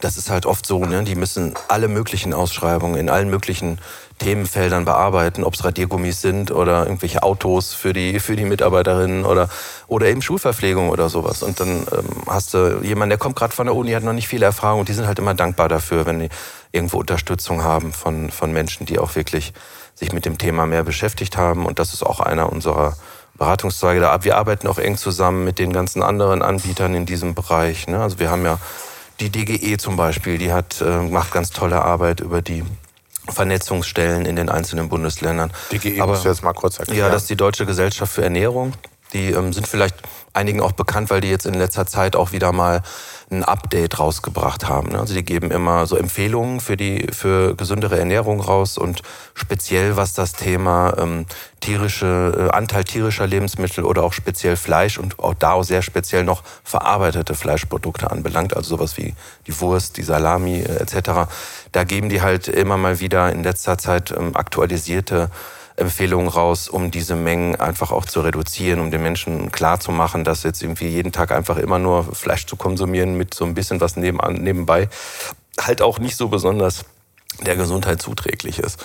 das 0.00 0.16
ist 0.16 0.30
halt 0.30 0.46
oft 0.46 0.66
so, 0.66 0.84
ne? 0.84 1.04
die 1.04 1.14
müssen 1.14 1.54
alle 1.68 1.88
möglichen 1.88 2.34
Ausschreibungen 2.34 2.96
in 2.96 3.08
allen 3.08 3.30
möglichen 3.30 3.78
Themenfeldern 4.18 4.84
bearbeiten, 4.84 5.44
ob 5.44 5.54
es 5.54 5.64
Radiergummis 5.64 6.20
sind 6.20 6.50
oder 6.50 6.84
irgendwelche 6.84 7.22
Autos 7.22 7.74
für 7.74 7.92
die, 7.92 8.18
für 8.18 8.36
die 8.36 8.44
Mitarbeiterinnen 8.44 9.24
oder, 9.24 9.48
oder 9.88 10.06
eben 10.06 10.22
Schulverpflegung 10.22 10.88
oder 10.88 11.08
sowas. 11.08 11.42
Und 11.42 11.60
dann 11.60 11.86
ähm, 11.92 12.22
hast 12.26 12.54
du 12.54 12.80
jemanden, 12.82 13.10
der 13.10 13.18
kommt 13.18 13.36
gerade 13.36 13.54
von 13.54 13.66
der 13.66 13.74
Uni, 13.74 13.92
hat 13.92 14.02
noch 14.02 14.12
nicht 14.12 14.28
viel 14.28 14.42
Erfahrung 14.42 14.80
und 14.80 14.88
die 14.88 14.94
sind 14.94 15.06
halt 15.06 15.18
immer 15.18 15.34
dankbar 15.34 15.68
dafür, 15.68 16.06
wenn 16.06 16.20
die 16.20 16.28
irgendwo 16.72 16.98
Unterstützung 16.98 17.62
haben 17.62 17.92
von, 17.92 18.30
von 18.30 18.52
Menschen, 18.52 18.86
die 18.86 18.98
auch 18.98 19.14
wirklich 19.16 19.52
sich 19.94 20.12
mit 20.12 20.24
dem 20.24 20.38
Thema 20.38 20.66
mehr 20.66 20.84
beschäftigt 20.84 21.36
haben. 21.36 21.66
Und 21.66 21.78
das 21.78 21.92
ist 21.92 22.02
auch 22.02 22.20
einer 22.20 22.52
unserer 22.52 22.96
Beratungszweige 23.36 24.00
da. 24.00 24.24
Wir 24.24 24.36
arbeiten 24.36 24.66
auch 24.66 24.78
eng 24.78 24.96
zusammen 24.96 25.44
mit 25.44 25.58
den 25.58 25.72
ganzen 25.72 26.02
anderen 26.02 26.42
Anbietern 26.42 26.94
in 26.94 27.06
diesem 27.06 27.34
Bereich. 27.34 27.86
Ne? 27.86 28.00
Also 28.00 28.18
wir 28.18 28.30
haben 28.30 28.44
ja 28.44 28.58
die 29.20 29.30
DGE 29.30 29.76
zum 29.78 29.96
Beispiel, 29.96 30.38
die 30.38 30.52
hat, 30.52 30.80
äh, 30.80 31.02
macht 31.02 31.32
ganz 31.32 31.50
tolle 31.50 31.82
Arbeit 31.82 32.20
über 32.20 32.42
die 32.42 32.64
Vernetzungsstellen 33.28 34.24
in 34.26 34.36
den 34.36 34.48
einzelnen 34.48 34.88
Bundesländern. 34.88 35.52
DGE 35.72 36.00
Aber, 36.00 36.12
musst 36.12 36.24
du 36.24 36.28
jetzt 36.28 36.42
mal 36.42 36.52
kurz 36.52 36.78
erklären. 36.78 36.98
Ja, 36.98 37.10
das 37.10 37.22
ist 37.22 37.30
die 37.30 37.36
Deutsche 37.36 37.66
Gesellschaft 37.66 38.12
für 38.12 38.22
Ernährung. 38.22 38.72
Die 39.12 39.30
ähm, 39.30 39.52
sind 39.52 39.68
vielleicht 39.68 39.96
einigen 40.32 40.60
auch 40.60 40.72
bekannt, 40.72 41.10
weil 41.10 41.20
die 41.20 41.28
jetzt 41.28 41.46
in 41.46 41.54
letzter 41.54 41.86
Zeit 41.86 42.16
auch 42.16 42.32
wieder 42.32 42.52
mal 42.52 42.82
ein 43.30 43.42
Update 43.42 43.98
rausgebracht 43.98 44.68
haben. 44.68 44.94
Also 44.94 45.14
die 45.14 45.24
geben 45.24 45.50
immer 45.50 45.86
so 45.86 45.96
Empfehlungen 45.96 46.60
für 46.60 46.76
die 46.76 47.08
für 47.10 47.56
gesündere 47.56 47.98
Ernährung 47.98 48.40
raus 48.40 48.78
und 48.78 49.02
speziell 49.34 49.96
was 49.96 50.14
das 50.14 50.32
Thema 50.32 50.94
ähm, 50.98 51.26
tierische 51.60 52.50
äh, 52.50 52.56
Anteil 52.56 52.84
tierischer 52.84 53.26
Lebensmittel 53.26 53.84
oder 53.84 54.04
auch 54.04 54.12
speziell 54.12 54.56
Fleisch 54.56 54.98
und 54.98 55.18
auch 55.18 55.34
da 55.34 55.52
auch 55.52 55.64
sehr 55.64 55.82
speziell 55.82 56.22
noch 56.22 56.44
verarbeitete 56.62 57.34
Fleischprodukte 57.34 58.10
anbelangt, 58.10 58.56
also 58.56 58.76
sowas 58.76 58.96
wie 58.96 59.14
die 59.48 59.60
Wurst, 59.60 59.96
die 59.96 60.02
Salami 60.02 60.60
äh, 60.60 60.76
etc. 60.76 61.28
Da 61.72 61.82
geben 61.82 62.08
die 62.08 62.22
halt 62.22 62.46
immer 62.46 62.76
mal 62.76 63.00
wieder 63.00 63.32
in 63.32 63.42
letzter 63.42 63.76
Zeit 63.76 64.12
ähm, 64.16 64.36
aktualisierte 64.36 65.30
Empfehlungen 65.76 66.28
raus, 66.28 66.68
um 66.68 66.90
diese 66.90 67.16
Mengen 67.16 67.56
einfach 67.56 67.92
auch 67.92 68.06
zu 68.06 68.20
reduzieren, 68.20 68.80
um 68.80 68.90
den 68.90 69.02
Menschen 69.02 69.52
klarzumachen, 69.52 70.24
dass 70.24 70.42
jetzt 70.42 70.62
irgendwie 70.62 70.88
jeden 70.88 71.12
Tag 71.12 71.32
einfach 71.32 71.58
immer 71.58 71.78
nur 71.78 72.04
Fleisch 72.14 72.46
zu 72.46 72.56
konsumieren 72.56 73.16
mit 73.16 73.34
so 73.34 73.44
ein 73.44 73.54
bisschen 73.54 73.80
was 73.80 73.96
nebenan, 73.96 74.34
nebenbei 74.34 74.88
halt 75.60 75.82
auch 75.82 75.98
nicht 75.98 76.16
so 76.16 76.28
besonders 76.28 76.84
der 77.40 77.56
Gesundheit 77.56 78.00
zuträglich 78.00 78.58
ist. 78.58 78.82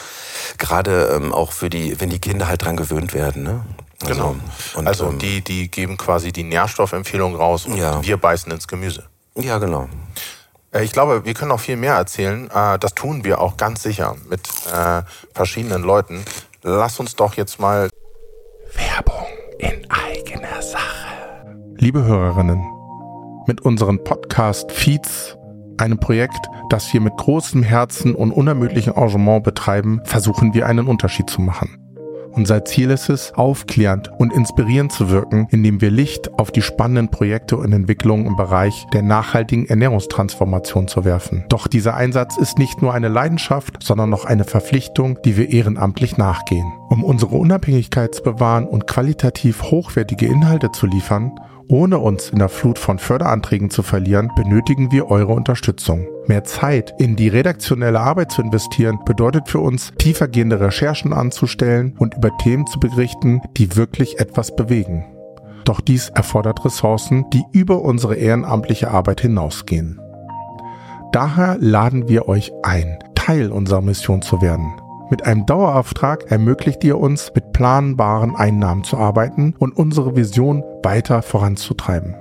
Gerade 0.58 1.12
ähm, 1.16 1.34
auch 1.34 1.52
für 1.52 1.70
die, 1.70 2.00
wenn 2.02 2.10
die 2.10 2.20
Kinder 2.20 2.48
halt 2.48 2.64
dran 2.64 2.76
gewöhnt 2.76 3.14
werden. 3.14 3.44
Ne? 3.44 3.66
Also, 4.02 4.14
genau. 4.14 4.36
Und, 4.76 4.88
also 4.88 5.08
ähm, 5.08 5.20
die, 5.20 5.42
die 5.42 5.70
geben 5.70 5.98
quasi 5.98 6.32
die 6.32 6.44
Nährstoffempfehlung 6.44 7.36
raus 7.36 7.66
und 7.66 7.78
ja. 7.78 8.04
wir 8.04 8.18
beißen 8.18 8.52
ins 8.52 8.68
Gemüse. 8.68 9.06
Ja, 9.36 9.58
genau. 9.60 9.88
Äh, 10.74 10.84
ich 10.84 10.92
glaube, 10.92 11.24
wir 11.24 11.34
können 11.34 11.50
noch 11.50 11.60
viel 11.60 11.78
mehr 11.78 11.96
erzählen. 11.96 12.50
Äh, 12.50 12.80
das 12.80 12.94
tun 12.94 13.24
wir 13.24 13.40
auch 13.40 13.58
ganz 13.58 13.84
sicher 13.84 14.16
mit 14.30 14.48
äh, 14.74 15.04
verschiedenen 15.34 15.84
Leuten 15.84 16.26
lass 16.64 17.00
uns 17.00 17.16
doch 17.16 17.36
jetzt 17.36 17.60
mal 17.60 17.90
Werbung 18.74 19.28
in 19.60 19.86
eigener 19.90 20.62
Sache. 20.62 21.58
Liebe 21.78 22.04
Hörerinnen, 22.04 22.64
mit 23.48 23.62
unseren 23.62 24.04
Podcast-Feeds, 24.04 25.38
einem 25.78 26.00
Projekt, 26.00 26.48
das 26.70 26.94
wir 26.94 27.02
mit 27.02 27.18
großem 27.18 27.64
Herzen 27.64 28.14
und 28.16 28.32
unermüdlichem 28.32 28.94
Engagement 28.94 29.44
betreiben, 29.44 30.02
versuchen 30.06 30.54
wir 30.54 30.68
einen 30.68 30.88
Unterschied 30.88 31.30
zu 31.30 31.42
machen. 31.42 31.81
Unser 32.34 32.64
Ziel 32.66 32.90
ist 32.92 33.10
es, 33.10 33.34
aufklärend 33.34 34.10
und 34.18 34.32
inspirierend 34.34 34.92
zu 34.92 35.10
wirken, 35.10 35.48
indem 35.52 35.82
wir 35.82 35.92
Licht 35.92 36.40
auf 36.40 36.52
die 36.52 36.62
spannenden 36.62 37.10
Projekte 37.10 37.58
und 37.58 37.74
Entwicklungen 37.74 38.26
im 38.26 38.36
Bereich 38.36 38.88
der 38.94 39.02
nachhaltigen 39.02 39.68
Ernährungstransformation 39.68 40.88
zu 40.88 41.04
werfen. 41.04 41.46
Doch 41.50 41.68
dieser 41.68 41.96
Einsatz 41.96 42.38
ist 42.38 42.58
nicht 42.58 42.82
nur 42.82 42.94
eine 42.94 43.10
Leidenschaft, 43.10 43.84
sondern 43.84 44.10
noch 44.10 44.26
eine 44.26 44.46
Verpflichtung, 44.46 45.20
die 45.26 45.36
wir 45.36 45.50
ehrenamtlich 45.50 46.18
nachgehen. 46.18 46.72
Um 46.90 47.04
unsere 47.04 47.36
Unabhängigkeit 47.36 48.16
zu 48.16 48.24
bewahren 48.24 48.66
und 48.66 48.88
qualitativ 48.88 49.64
hochwertige 49.64 50.26
Inhalte 50.26 50.72
zu 50.72 50.88
liefern, 50.88 51.34
ohne 51.72 52.00
uns 52.00 52.30
in 52.30 52.40
der 52.40 52.50
Flut 52.50 52.78
von 52.78 53.00
Förderanträgen 53.00 53.70
zu 53.70 53.82
verlieren, 53.82 54.30
benötigen 54.36 54.92
wir 54.92 55.10
eure 55.10 55.32
Unterstützung. 55.32 56.06
Mehr 56.28 56.44
Zeit 56.44 56.94
in 57.00 57.16
die 57.16 57.30
redaktionelle 57.30 58.00
Arbeit 58.00 58.32
zu 58.32 58.42
investieren, 58.42 59.00
bedeutet 59.06 59.48
für 59.48 59.60
uns, 59.60 59.92
tiefergehende 59.98 60.60
Recherchen 60.60 61.14
anzustellen 61.14 61.96
und 61.98 62.16
über 62.16 62.38
Themen 62.38 62.68
zu 62.68 62.80
berichten, 62.80 63.42
die 63.58 63.78
wirklich 63.78 64.20
etwas 64.20 64.56
bewegen. 64.56 65.06
Doch 65.64 65.80
dies 65.80 66.10
erfordert 66.10 66.66
Ressourcen, 66.66 67.26
die 67.32 67.44
über 67.54 67.82
unsere 67.82 68.16
ehrenamtliche 68.16 68.92
Arbeit 68.92 69.22
hinausgehen. 69.22 70.00
Daher 71.14 71.58
laden 71.60 72.10
wir 72.10 72.28
euch 72.28 72.52
ein, 72.64 73.00
Teil 73.16 73.52
unserer 73.52 73.82
Mission 73.82 74.22
zu 74.22 74.42
werden. 74.42 74.74
Mit 75.12 75.26
einem 75.26 75.46
Dauerauftrag 75.46 76.32
ermöglicht 76.32 76.86
ihr 76.86 76.98
uns, 76.98 77.34
mit 77.36 77.52
planbaren 77.52 78.34
Einnahmen 78.34 78.86
zu 78.86 78.96
arbeiten 78.96 79.54
und 79.60 79.76
unsere 79.76 80.16
Vision 80.16 80.64
weiter 80.84 81.22
voranzutreiben. 81.22 82.16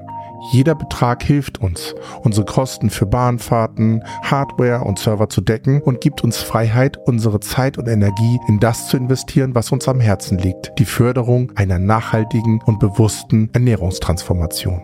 Jeder 0.51 0.75
Betrag 0.75 1.23
hilft 1.23 1.61
uns, 1.61 1.95
unsere 2.23 2.47
Kosten 2.47 2.91
für 2.91 3.07
Bahnfahrten, 3.07 4.03
Hardware 4.23 4.81
und 4.81 4.99
Server 4.99 5.29
zu 5.29 5.41
decken 5.41 5.81
und 5.83 6.01
gibt 6.01 6.25
uns 6.25 6.39
Freiheit, 6.39 6.99
unsere 7.07 7.39
Zeit 7.39 7.79
und 7.79 7.87
Energie 7.87 8.41
in 8.49 8.59
das 8.59 8.89
zu 8.89 8.97
investieren, 8.97 9.55
was 9.55 9.71
uns 9.71 9.87
am 9.87 10.01
Herzen 10.01 10.39
liegt, 10.39 10.73
die 10.79 10.85
Förderung 10.85 11.53
einer 11.55 11.79
nachhaltigen 11.79 12.61
und 12.65 12.81
bewussten 12.81 13.51
Ernährungstransformation. 13.53 14.83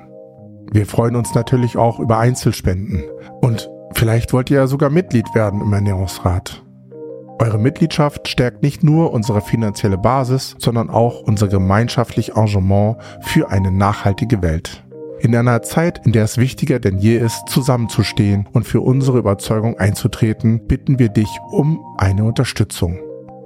Wir 0.70 0.86
freuen 0.86 1.16
uns 1.16 1.34
natürlich 1.34 1.76
auch 1.76 1.98
über 1.98 2.18
Einzelspenden 2.18 3.02
und 3.40 3.68
vielleicht 3.94 4.32
wollt 4.32 4.50
ihr 4.50 4.58
ja 4.58 4.66
sogar 4.68 4.90
Mitglied 4.90 5.34
werden 5.34 5.60
im 5.60 5.72
Ernährungsrat. 5.72 6.65
Eure 7.38 7.58
Mitgliedschaft 7.58 8.28
stärkt 8.28 8.62
nicht 8.62 8.82
nur 8.82 9.12
unsere 9.12 9.42
finanzielle 9.42 9.98
Basis, 9.98 10.56
sondern 10.58 10.88
auch 10.88 11.20
unser 11.20 11.48
gemeinschaftliches 11.48 12.34
Engagement 12.34 12.96
für 13.20 13.50
eine 13.50 13.70
nachhaltige 13.70 14.40
Welt. 14.40 14.82
In 15.20 15.36
einer 15.36 15.62
Zeit, 15.62 16.06
in 16.06 16.12
der 16.12 16.24
es 16.24 16.38
wichtiger 16.38 16.78
denn 16.78 16.98
je 16.98 17.16
ist, 17.16 17.48
zusammenzustehen 17.48 18.48
und 18.52 18.66
für 18.66 18.80
unsere 18.80 19.18
Überzeugung 19.18 19.78
einzutreten, 19.78 20.66
bitten 20.66 20.98
wir 20.98 21.10
dich 21.10 21.28
um 21.50 21.80
eine 21.98 22.24
Unterstützung. 22.24 23.00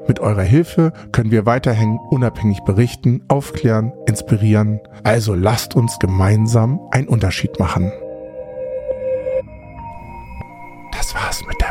Mit 0.07 0.21
eurer 0.21 0.43
Hilfe 0.43 0.93
können 1.13 1.31
wir 1.31 1.47
weiterhin 1.47 1.99
unabhängig 2.11 2.61
berichten, 2.61 3.23
aufklären, 3.29 3.93
inspirieren. 4.07 4.81
Also 5.03 5.35
lasst 5.35 5.75
uns 5.75 5.99
gemeinsam 5.99 6.81
einen 6.91 7.09
Unterschied 7.09 7.59
machen. 7.59 7.93
Das 10.93 11.15
war's 11.15 11.45
mit 11.47 11.61
der 11.61 11.70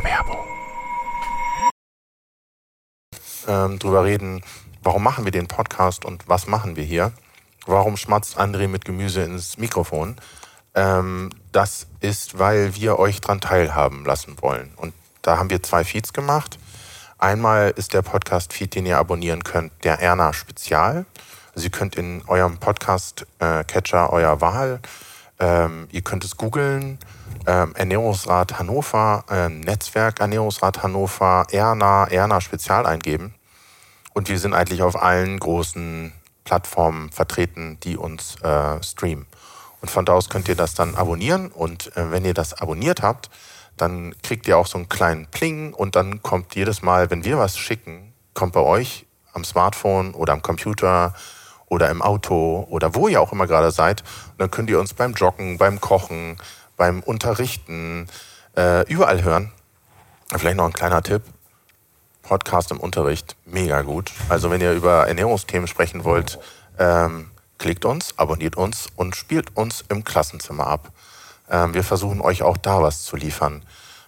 ähm, 3.50 3.80
drüber 3.80 4.06
reden, 4.06 4.42
warum 4.84 5.04
machen 5.04 5.26
wir 5.26 5.32
den 5.32 5.48
Podcast 5.48 6.06
und 6.06 6.30
was 6.30 6.48
machen 6.48 6.76
wir 6.78 6.84
hier? 6.84 7.12
Warum 7.66 7.98
schmatzt 7.98 8.40
André 8.40 8.68
mit 8.68 8.86
Gemüse 8.86 9.24
ins 9.24 9.58
Mikrofon? 9.58 10.16
Ähm, 10.76 11.32
das 11.52 11.88
ist, 12.00 12.40
weil 12.40 12.76
wir 12.76 13.00
euch 13.00 13.20
daran 13.20 13.42
teilhaben 13.42 14.06
lassen 14.06 14.38
wollen. 14.42 14.72
Und 14.78 14.94
da 15.22 15.38
haben 15.38 15.50
wir 15.50 15.62
zwei 15.62 15.84
Feeds 15.84 16.14
gemacht. 16.14 16.58
Einmal 17.18 17.74
ist 17.76 17.94
der 17.94 18.02
Podcast-Feed, 18.02 18.76
den 18.76 18.86
ihr 18.86 18.98
abonnieren 18.98 19.44
könnt, 19.44 19.74
der 19.84 20.00
Erna 20.00 20.32
Spezial. 20.32 21.06
Also 21.54 21.66
ihr 21.66 21.72
könnt 21.72 21.96
in 21.96 22.24
eurem 22.28 22.58
Podcast-Catcher 22.58 24.14
eurer 24.14 24.40
Wahl, 24.40 24.80
ähm, 25.40 25.88
ihr 25.92 26.02
könnt 26.02 26.24
es 26.24 26.38
googeln, 26.38 26.98
ähm, 27.46 27.74
Ernährungsrat 27.76 28.60
Hannover, 28.60 29.26
äh, 29.30 29.50
Netzwerk 29.50 30.22
Ernährungsrat 30.22 30.84
Hannover, 30.84 31.46
Erna, 31.52 32.06
Erna 32.08 32.40
Spezial 32.40 32.86
eingeben. 32.86 33.34
Und 34.14 34.30
wir 34.30 34.40
sind 34.40 34.54
eigentlich 34.54 34.82
auf 34.82 35.02
allen 35.02 35.40
großen 35.40 36.12
Plattformen 36.44 37.12
vertreten, 37.12 37.80
die 37.84 37.98
uns 37.98 38.36
äh, 38.42 38.82
streamen. 38.84 39.28
Und 39.82 39.90
von 39.90 40.06
da 40.06 40.14
aus 40.14 40.30
könnt 40.30 40.48
ihr 40.48 40.56
das 40.56 40.74
dann 40.74 40.96
abonnieren. 40.96 41.52
Und 41.52 41.96
äh, 41.96 42.12
wenn 42.12 42.26
ihr 42.26 42.34
das 42.34 42.54
abonniert 42.54 43.02
habt, 43.02 43.30
dann 43.78 44.14
kriegt 44.24 44.48
ihr 44.48 44.58
auch 44.58 44.68
so 44.68 44.78
einen 44.78 44.90
kleinen 44.90 45.28
Pling 45.28 45.74
und 45.74 45.96
dann 45.96 46.22
kommt 46.22 46.56
jedes 46.56 46.82
Mal, 46.82 47.10
wenn 47.10 47.24
wir 47.24 47.38
was 47.38 47.58
schicken, 47.58 48.14
kommt 48.34 48.54
bei 48.54 48.62
euch 48.62 49.06
am 49.34 49.44
Smartphone 49.44 50.14
oder 50.14 50.34
am 50.34 50.42
Computer 50.42 51.14
oder 51.68 51.90
im 51.90 52.02
Auto 52.02 52.68
oder 52.70 52.96
wo 52.96 53.08
ihr 53.08 53.22
auch 53.22 53.32
immer 53.32 53.48
gerade 53.48 53.72
seid. 53.72 54.02
Und 54.32 54.42
dann 54.42 54.52
könnt 54.52 54.70
ihr 54.70 54.80
uns 54.80 54.94
beim 54.94 55.14
Joggen, 55.14 55.58
beim 55.58 55.80
Kochen, 55.80 56.38
beim 56.76 57.02
Unterrichten 57.02 58.08
äh, 58.58 58.86
überall 58.92 59.24
hören. 59.24 59.52
Vielleicht 60.36 60.58
noch 60.58 60.66
ein 60.66 60.74
kleiner 60.74 61.02
Tipp. 61.02 61.22
Podcast 62.30 62.70
im 62.70 62.80
Unterricht 62.80 63.36
mega 63.46 63.82
gut. 63.82 64.12
Also 64.30 64.52
wenn 64.52 64.62
ihr 64.62 64.74
über 64.74 65.08
Ernährungsthemen 65.08 65.68
sprechen 65.68 66.04
wollt, 66.04 66.38
ähm, 66.78 67.32
klickt 67.58 67.86
uns, 67.86 68.14
abonniert 68.18 68.56
uns 68.56 68.88
und 68.96 69.16
spielt 69.16 69.58
uns 69.58 69.84
im 69.90 70.04
Klassenzimmer 70.04 70.68
ab. 70.68 70.92
Ähm, 71.50 71.74
wir 71.74 71.84
versuchen 71.84 72.22
euch 72.22 72.44
auch 72.44 72.58
da 72.58 72.84
was 72.84 73.02
zu 73.02 73.16
liefern. 73.16 73.64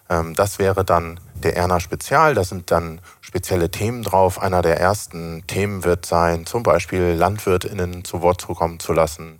Ähm, 0.07 0.35
das 0.35 0.59
wäre 0.59 0.85
dann 0.85 1.19
der 1.33 1.57
Erna 1.57 1.79
Spezial. 1.79 2.35
Da 2.35 2.43
sind 2.43 2.69
dann 2.69 3.01
spezielle 3.21 3.71
Themen 3.71 4.03
drauf. 4.03 4.39
Einer 4.39 4.61
der 4.61 4.79
ersten 4.79 5.47
Themen 5.47 5.83
wird 5.83 6.05
sein, 6.05 6.45
zum 6.45 6.61
Beispiel 6.61 7.13
LandwirtInnen 7.13 8.05
zu 8.05 8.21
Wort 8.21 8.45
kommen 8.45 8.79
zu 8.79 8.93
lassen 8.93 9.39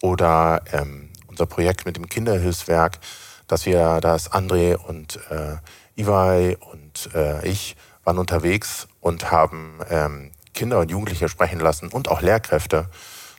oder 0.00 0.62
ähm, 0.72 1.10
unser 1.28 1.44
Projekt 1.44 1.84
mit 1.84 1.96
dem 1.96 2.08
Kinderhilfswerk, 2.08 2.98
dass 3.46 3.66
wir, 3.66 4.00
das 4.00 4.32
André 4.32 4.76
und 4.76 5.20
äh, 5.30 5.56
Iwai 5.96 6.56
und 6.72 7.14
äh, 7.14 7.46
ich 7.46 7.76
waren 8.04 8.18
unterwegs 8.18 8.88
und 9.00 9.30
haben 9.30 9.78
ähm, 9.90 10.30
Kinder 10.54 10.80
und 10.80 10.90
Jugendliche 10.90 11.28
sprechen 11.28 11.60
lassen 11.60 11.88
und 11.88 12.08
auch 12.08 12.20
Lehrkräfte 12.20 12.86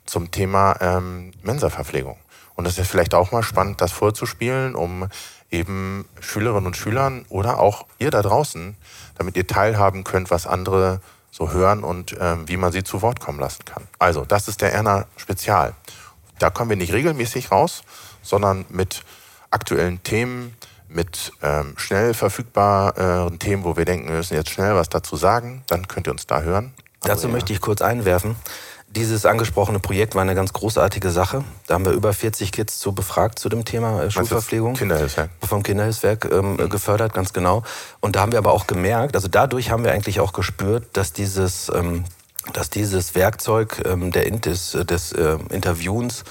zum 0.06 0.30
Thema 0.30 0.76
ähm, 0.80 1.32
Mensaverpflegung. 1.42 2.18
Und 2.54 2.66
es 2.66 2.78
ist 2.78 2.90
vielleicht 2.90 3.14
auch 3.14 3.32
mal 3.32 3.42
spannend, 3.42 3.80
das 3.80 3.92
vorzuspielen, 3.92 4.74
um 4.74 5.08
eben 5.50 6.06
Schülerinnen 6.20 6.66
und 6.66 6.76
Schülern 6.76 7.24
oder 7.28 7.58
auch 7.58 7.86
ihr 7.98 8.10
da 8.10 8.22
draußen, 8.22 8.76
damit 9.16 9.36
ihr 9.36 9.46
teilhaben 9.46 10.04
könnt, 10.04 10.30
was 10.30 10.46
andere 10.46 11.00
so 11.30 11.50
hören 11.50 11.82
und 11.82 12.14
ähm, 12.20 12.48
wie 12.48 12.56
man 12.56 12.72
sie 12.72 12.84
zu 12.84 13.02
Wort 13.02 13.20
kommen 13.20 13.40
lassen 13.40 13.64
kann. 13.64 13.88
Also, 13.98 14.24
das 14.24 14.46
ist 14.46 14.60
der 14.60 14.72
Erna 14.72 15.06
Spezial. 15.16 15.74
Da 16.38 16.50
kommen 16.50 16.70
wir 16.70 16.76
nicht 16.76 16.92
regelmäßig 16.92 17.50
raus, 17.50 17.82
sondern 18.22 18.64
mit 18.68 19.02
aktuellen 19.50 20.02
Themen, 20.02 20.56
mit 20.94 21.32
ähm, 21.42 21.74
schnell 21.76 22.14
verfügbaren 22.14 23.38
Themen, 23.38 23.64
wo 23.64 23.76
wir 23.76 23.84
denken, 23.84 24.08
wir 24.08 24.16
müssen 24.16 24.34
jetzt 24.34 24.50
schnell 24.50 24.74
was 24.74 24.88
dazu 24.88 25.16
sagen. 25.16 25.62
Dann 25.66 25.88
könnt 25.88 26.06
ihr 26.06 26.12
uns 26.12 26.26
da 26.26 26.42
hören. 26.42 26.72
Dazu 27.02 27.28
möchte 27.28 27.52
ich 27.52 27.60
kurz 27.60 27.82
einwerfen. 27.82 28.36
Dieses 28.88 29.26
angesprochene 29.26 29.80
Projekt 29.80 30.14
war 30.14 30.22
eine 30.22 30.36
ganz 30.36 30.52
großartige 30.52 31.10
Sache. 31.10 31.42
Da 31.66 31.74
haben 31.74 31.84
wir 31.84 31.92
über 31.92 32.12
40 32.12 32.52
Kids 32.52 32.78
zu 32.78 32.92
befragt 32.92 33.40
zu 33.40 33.48
dem 33.48 33.64
Thema 33.64 34.04
äh, 34.04 34.10
Schulverpflegung. 34.10 34.74
Kinderhilfswerk. 34.74 35.30
Vom 35.42 35.64
Kinderhilfswerk 35.64 36.28
ähm, 36.30 36.52
mhm. 36.52 36.68
gefördert, 36.68 37.12
ganz 37.12 37.32
genau. 37.32 37.64
Und 37.98 38.14
da 38.14 38.20
haben 38.20 38.30
wir 38.30 38.38
aber 38.38 38.52
auch 38.52 38.68
gemerkt, 38.68 39.16
also 39.16 39.26
dadurch 39.26 39.70
haben 39.70 39.82
wir 39.82 39.90
eigentlich 39.90 40.20
auch 40.20 40.32
gespürt, 40.32 40.86
dass 40.92 41.12
dieses, 41.12 41.72
ähm, 41.74 42.04
dass 42.52 42.70
dieses 42.70 43.16
Werkzeug 43.16 43.82
ähm, 43.84 44.12
der, 44.12 44.30
des, 44.30 44.72
des 44.72 45.10
äh, 45.12 45.38
Interviewens 45.50 46.22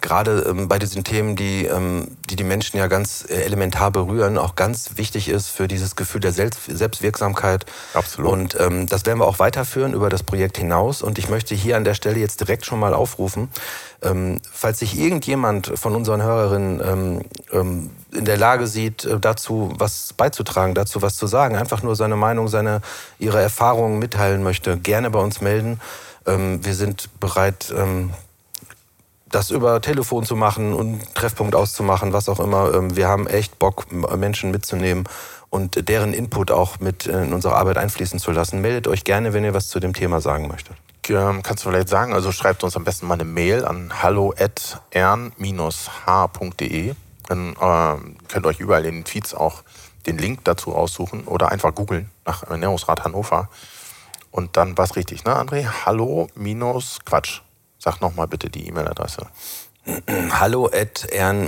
gerade 0.00 0.46
ähm, 0.48 0.68
bei 0.68 0.78
diesen 0.78 1.04
Themen, 1.04 1.36
die, 1.36 1.66
ähm, 1.66 2.16
die 2.28 2.36
die 2.36 2.44
Menschen 2.44 2.78
ja 2.78 2.86
ganz 2.86 3.24
äh, 3.28 3.42
elementar 3.42 3.90
berühren, 3.90 4.38
auch 4.38 4.54
ganz 4.54 4.92
wichtig 4.96 5.28
ist 5.28 5.48
für 5.48 5.68
dieses 5.68 5.96
Gefühl 5.96 6.20
der 6.20 6.32
Selbst 6.32 6.60
Selbstwirksamkeit. 6.66 7.66
Absolut. 7.94 8.32
Und 8.32 8.60
ähm, 8.60 8.86
das 8.86 9.06
werden 9.06 9.18
wir 9.18 9.26
auch 9.26 9.38
weiterführen 9.38 9.92
über 9.94 10.08
das 10.08 10.22
Projekt 10.22 10.58
hinaus. 10.58 11.02
Und 11.02 11.18
ich 11.18 11.28
möchte 11.28 11.54
hier 11.54 11.76
an 11.76 11.84
der 11.84 11.94
Stelle 11.94 12.18
jetzt 12.18 12.40
direkt 12.40 12.66
schon 12.66 12.80
mal 12.80 12.94
aufrufen, 12.94 13.48
ähm, 14.02 14.40
falls 14.50 14.78
sich 14.78 14.98
irgendjemand 14.98 15.72
von 15.78 15.94
unseren 15.94 16.22
Hörerinnen 16.22 16.80
ähm, 16.84 17.20
ähm, 17.52 17.90
in 18.12 18.24
der 18.24 18.36
Lage 18.36 18.66
sieht, 18.66 19.04
äh, 19.04 19.18
dazu 19.20 19.72
was 19.76 20.12
beizutragen, 20.14 20.74
dazu 20.74 21.02
was 21.02 21.16
zu 21.16 21.26
sagen, 21.26 21.56
einfach 21.56 21.82
nur 21.82 21.96
seine 21.96 22.16
Meinung, 22.16 22.48
seine, 22.48 22.80
ihre 23.18 23.40
Erfahrungen 23.40 23.98
mitteilen 23.98 24.42
möchte, 24.42 24.78
gerne 24.78 25.10
bei 25.10 25.20
uns 25.20 25.40
melden. 25.40 25.80
Ähm, 26.26 26.64
wir 26.64 26.74
sind 26.74 27.08
bereit, 27.20 27.72
ähm, 27.76 28.10
das 29.30 29.50
über 29.50 29.80
Telefon 29.80 30.24
zu 30.24 30.36
machen 30.36 30.74
und 30.74 31.14
Treffpunkt 31.14 31.54
auszumachen, 31.54 32.12
was 32.12 32.28
auch 32.28 32.40
immer. 32.40 32.74
Ähm, 32.74 32.96
wir 32.96 33.08
haben 33.08 33.26
echt 33.26 33.58
Bock, 33.58 33.86
Menschen 33.92 34.50
mitzunehmen 34.50 35.04
und 35.48 35.88
deren 35.88 36.12
Input 36.12 36.50
auch 36.50 36.80
mit 36.80 37.06
in 37.06 37.32
unsere 37.32 37.56
Arbeit 37.56 37.78
einfließen 37.78 38.18
zu 38.18 38.32
lassen. 38.32 38.60
Meldet 38.60 38.88
euch 38.88 39.04
gerne, 39.04 39.32
wenn 39.32 39.44
ihr 39.44 39.54
was 39.54 39.68
zu 39.68 39.80
dem 39.80 39.94
Thema 39.94 40.20
sagen 40.20 40.48
möchtet. 40.48 40.76
Ähm, 41.08 41.42
kannst 41.42 41.64
du 41.64 41.70
vielleicht 41.70 41.88
sagen, 41.88 42.12
also 42.12 42.30
schreibt 42.30 42.62
uns 42.62 42.76
am 42.76 42.84
besten 42.84 43.06
mal 43.06 43.14
eine 43.14 43.24
Mail 43.24 43.64
an 43.64 44.02
hallo@ern-h.de. 44.02 46.94
Dann 47.28 47.52
äh, 47.52 47.96
könnt 48.28 48.46
ihr 48.46 48.48
euch 48.48 48.60
überall 48.60 48.84
in 48.84 48.96
den 48.96 49.06
Feeds 49.06 49.34
auch 49.34 49.62
den 50.06 50.18
Link 50.18 50.44
dazu 50.44 50.74
aussuchen 50.74 51.24
oder 51.24 51.50
einfach 51.50 51.74
googeln 51.74 52.10
nach 52.24 52.44
Ernährungsrat 52.44 53.04
Hannover. 53.04 53.48
Und 54.30 54.56
dann 54.56 54.78
war 54.78 54.84
es 54.84 54.96
richtig, 54.96 55.24
ne, 55.24 55.36
André? 55.36 55.66
Hallo 55.84 56.28
minus 56.34 56.98
Quatsch. 57.04 57.42
Sag 57.82 58.02
nochmal 58.02 58.28
bitte 58.28 58.50
die 58.50 58.68
E-Mail-Adresse. 58.68 59.26
Hallo 60.38 60.66
at 60.66 61.06
ern-ha.de. 61.10 61.42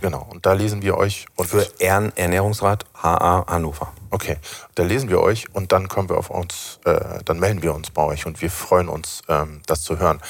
Genau, 0.00 0.26
und 0.28 0.44
da 0.44 0.54
lesen 0.54 0.82
wir 0.82 0.96
euch. 0.96 1.26
Und 1.36 1.46
Für 1.46 1.64
Ern 1.78 2.12
Ernährungsrat 2.16 2.84
HA 3.00 3.46
Hannover. 3.46 3.92
Okay, 4.10 4.38
da 4.74 4.82
lesen 4.82 5.08
wir 5.08 5.20
euch 5.20 5.54
und 5.54 5.70
dann 5.70 5.86
kommen 5.86 6.08
wir 6.08 6.18
auf 6.18 6.30
uns, 6.30 6.80
äh, 6.84 7.20
dann 7.24 7.38
melden 7.38 7.62
wir 7.62 7.72
uns 7.76 7.90
bei 7.90 8.02
euch 8.02 8.26
und 8.26 8.42
wir 8.42 8.50
freuen 8.50 8.88
uns, 8.88 9.22
ähm, 9.28 9.62
das 9.66 9.82
zu 9.82 10.00
hören. 10.00 10.20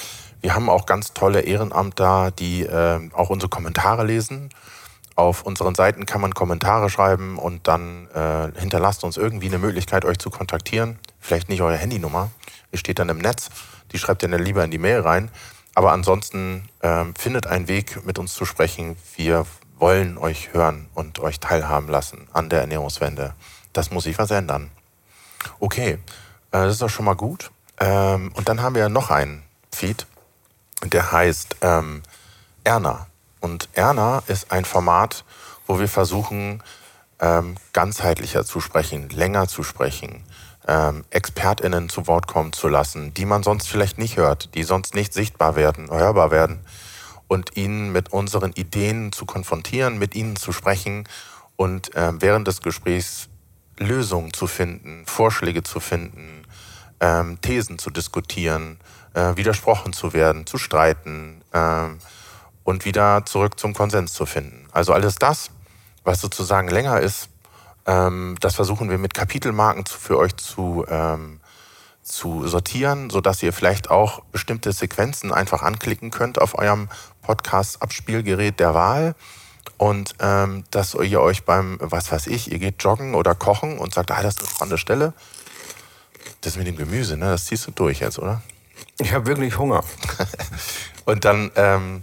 Wir 0.42 0.54
haben 0.54 0.68
auch 0.68 0.84
ganz 0.84 1.14
tolle 1.14 1.40
Ehrenamt 1.40 1.98
da, 1.98 2.30
die 2.30 2.64
äh, 2.64 3.00
auch 3.14 3.30
unsere 3.30 3.48
Kommentare 3.48 4.04
lesen. 4.04 4.50
Auf 5.16 5.44
unseren 5.44 5.74
Seiten 5.74 6.04
kann 6.04 6.20
man 6.20 6.34
Kommentare 6.34 6.90
schreiben 6.90 7.38
und 7.38 7.66
dann 7.66 8.06
äh, 8.14 8.50
hinterlasst 8.60 9.02
uns 9.02 9.16
irgendwie 9.16 9.46
eine 9.46 9.58
Möglichkeit, 9.58 10.04
euch 10.04 10.18
zu 10.18 10.28
kontaktieren. 10.28 10.98
Vielleicht 11.18 11.48
nicht 11.48 11.62
eure 11.62 11.76
Handynummer, 11.76 12.30
die 12.72 12.78
steht 12.78 12.98
dann 12.98 13.08
im 13.08 13.18
Netz 13.18 13.50
die 13.92 13.98
schreibt 13.98 14.22
ihr 14.22 14.28
dann 14.28 14.42
lieber 14.42 14.64
in 14.64 14.70
die 14.70 14.78
Mail 14.78 15.00
rein. 15.00 15.30
Aber 15.74 15.92
ansonsten 15.92 16.68
ähm, 16.82 17.14
findet 17.14 17.46
einen 17.46 17.68
Weg, 17.68 18.04
mit 18.04 18.18
uns 18.18 18.34
zu 18.34 18.44
sprechen. 18.44 18.96
Wir 19.16 19.46
wollen 19.78 20.18
euch 20.18 20.52
hören 20.52 20.88
und 20.94 21.20
euch 21.20 21.38
teilhaben 21.38 21.88
lassen 21.88 22.26
an 22.32 22.48
der 22.48 22.60
Ernährungswende. 22.62 23.34
Das 23.72 23.90
muss 23.90 24.04
sich 24.04 24.18
was 24.18 24.30
ändern. 24.30 24.70
Okay, 25.60 25.90
äh, 25.90 25.98
das 26.50 26.74
ist 26.74 26.82
doch 26.82 26.88
schon 26.88 27.04
mal 27.04 27.14
gut. 27.14 27.50
Ähm, 27.78 28.32
und 28.34 28.48
dann 28.48 28.60
haben 28.60 28.74
wir 28.74 28.88
noch 28.88 29.10
einen 29.10 29.44
Feed, 29.72 30.06
der 30.84 31.12
heißt 31.12 31.56
ähm, 31.60 32.02
Erna. 32.64 33.06
Und 33.40 33.68
Erna 33.72 34.24
ist 34.26 34.50
ein 34.50 34.64
Format, 34.64 35.24
wo 35.68 35.78
wir 35.78 35.88
versuchen, 35.88 36.60
ähm, 37.20 37.54
ganzheitlicher 37.72 38.44
zu 38.44 38.60
sprechen, 38.60 39.10
länger 39.10 39.46
zu 39.46 39.62
sprechen, 39.62 40.24
ähm, 40.68 41.04
ExpertInnen 41.10 41.88
zu 41.88 42.06
Wort 42.06 42.26
kommen 42.28 42.52
zu 42.52 42.68
lassen, 42.68 43.14
die 43.14 43.24
man 43.24 43.42
sonst 43.42 43.68
vielleicht 43.68 43.98
nicht 43.98 44.16
hört, 44.16 44.54
die 44.54 44.62
sonst 44.62 44.94
nicht 44.94 45.12
sichtbar 45.12 45.56
werden, 45.56 45.90
hörbar 45.90 46.30
werden 46.30 46.60
und 47.26 47.56
ihnen 47.56 47.90
mit 47.90 48.12
unseren 48.12 48.52
Ideen 48.52 49.10
zu 49.12 49.24
konfrontieren, 49.26 49.98
mit 49.98 50.14
ihnen 50.14 50.36
zu 50.36 50.52
sprechen 50.52 51.08
und 51.56 51.94
äh, 51.96 52.12
während 52.20 52.46
des 52.46 52.60
Gesprächs 52.60 53.28
Lösungen 53.78 54.32
zu 54.32 54.46
finden, 54.46 55.04
Vorschläge 55.06 55.62
zu 55.62 55.80
finden, 55.80 56.44
ähm, 57.00 57.40
Thesen 57.40 57.78
zu 57.78 57.90
diskutieren, 57.90 58.78
äh, 59.14 59.36
widersprochen 59.36 59.92
zu 59.92 60.12
werden, 60.12 60.46
zu 60.46 60.58
streiten 60.58 61.42
äh, 61.52 61.86
und 62.64 62.84
wieder 62.84 63.24
zurück 63.24 63.58
zum 63.58 63.72
Konsens 63.72 64.12
zu 64.12 64.26
finden. 64.26 64.66
Also 64.72 64.92
alles 64.92 65.16
das, 65.16 65.50
was 66.04 66.20
sozusagen 66.20 66.68
länger 66.68 67.00
ist, 67.00 67.28
ähm, 67.88 68.36
das 68.40 68.54
versuchen 68.54 68.90
wir 68.90 68.98
mit 68.98 69.14
Kapitelmarken 69.14 69.86
für 69.86 70.18
euch 70.18 70.36
zu, 70.36 70.84
ähm, 70.88 71.40
zu 72.02 72.46
sortieren, 72.46 73.08
sodass 73.08 73.42
ihr 73.42 73.54
vielleicht 73.54 73.90
auch 73.90 74.20
bestimmte 74.30 74.72
Sequenzen 74.72 75.32
einfach 75.32 75.62
anklicken 75.62 76.10
könnt 76.10 76.38
auf 76.38 76.56
eurem 76.56 76.90
Podcast-Abspielgerät 77.22 78.60
der 78.60 78.74
Wahl. 78.74 79.14
Und 79.78 80.16
ähm, 80.20 80.64
dass 80.70 80.94
ihr 80.94 81.20
euch 81.20 81.44
beim, 81.44 81.78
was 81.80 82.12
weiß 82.12 82.26
ich, 82.26 82.52
ihr 82.52 82.58
geht 82.58 82.82
joggen 82.82 83.14
oder 83.14 83.34
kochen 83.34 83.78
und 83.78 83.94
sagt, 83.94 84.10
ah, 84.10 84.22
das 84.22 84.34
ist 84.34 84.40
eine 84.40 84.50
spannende 84.50 84.78
Stelle. 84.78 85.14
Das 86.42 86.56
mit 86.56 86.66
dem 86.66 86.76
Gemüse, 86.76 87.16
ne, 87.16 87.30
das 87.30 87.46
ziehst 87.46 87.66
du 87.66 87.70
durch 87.70 88.00
jetzt, 88.00 88.18
oder? 88.18 88.42
Ich 88.98 89.14
habe 89.14 89.26
wirklich 89.26 89.56
Hunger. 89.56 89.82
und 91.06 91.24
dann, 91.24 91.50
ähm, 91.56 92.02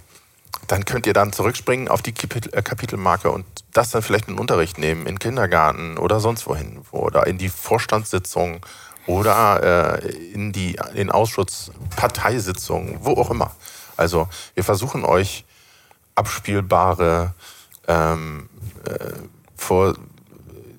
dann 0.68 0.86
könnt 0.86 1.08
ihr 1.08 1.14
dann 1.14 1.34
zurückspringen 1.34 1.88
auf 1.88 2.02
die 2.02 2.12
äh, 2.12 2.62
Kapitelmarke 2.62 3.32
und 3.32 3.46
das 3.74 3.92
dann 3.92 4.02
vielleicht 4.02 4.28
in 4.28 4.36
den 4.36 4.40
Unterricht 4.40 4.78
nehmen, 4.78 5.02
in 5.02 5.16
den 5.16 5.20
Kindergarten 5.20 5.98
oder 5.98 6.20
sonst 6.20 6.48
wohin. 6.48 6.82
Oder 6.92 7.28
in 7.28 7.38
die 7.38 7.50
Vorstandssitzung 7.50 8.66
oder 9.08 10.02
äh, 10.04 10.10
in 10.34 10.52
die, 10.52 10.78
den 10.96 11.12
Ausschuss, 11.12 11.72
Parteisitzungen, 11.96 13.00
wo 13.02 13.12
auch 13.14 13.30
immer. 13.30 13.52
Also 13.98 14.28
wir 14.56 14.64
versuchen 14.64 15.06
euch 15.06 15.46
abspielbare 16.16 17.34
ähm, 17.88 18.50
äh, 18.86 19.12
vor 19.56 19.96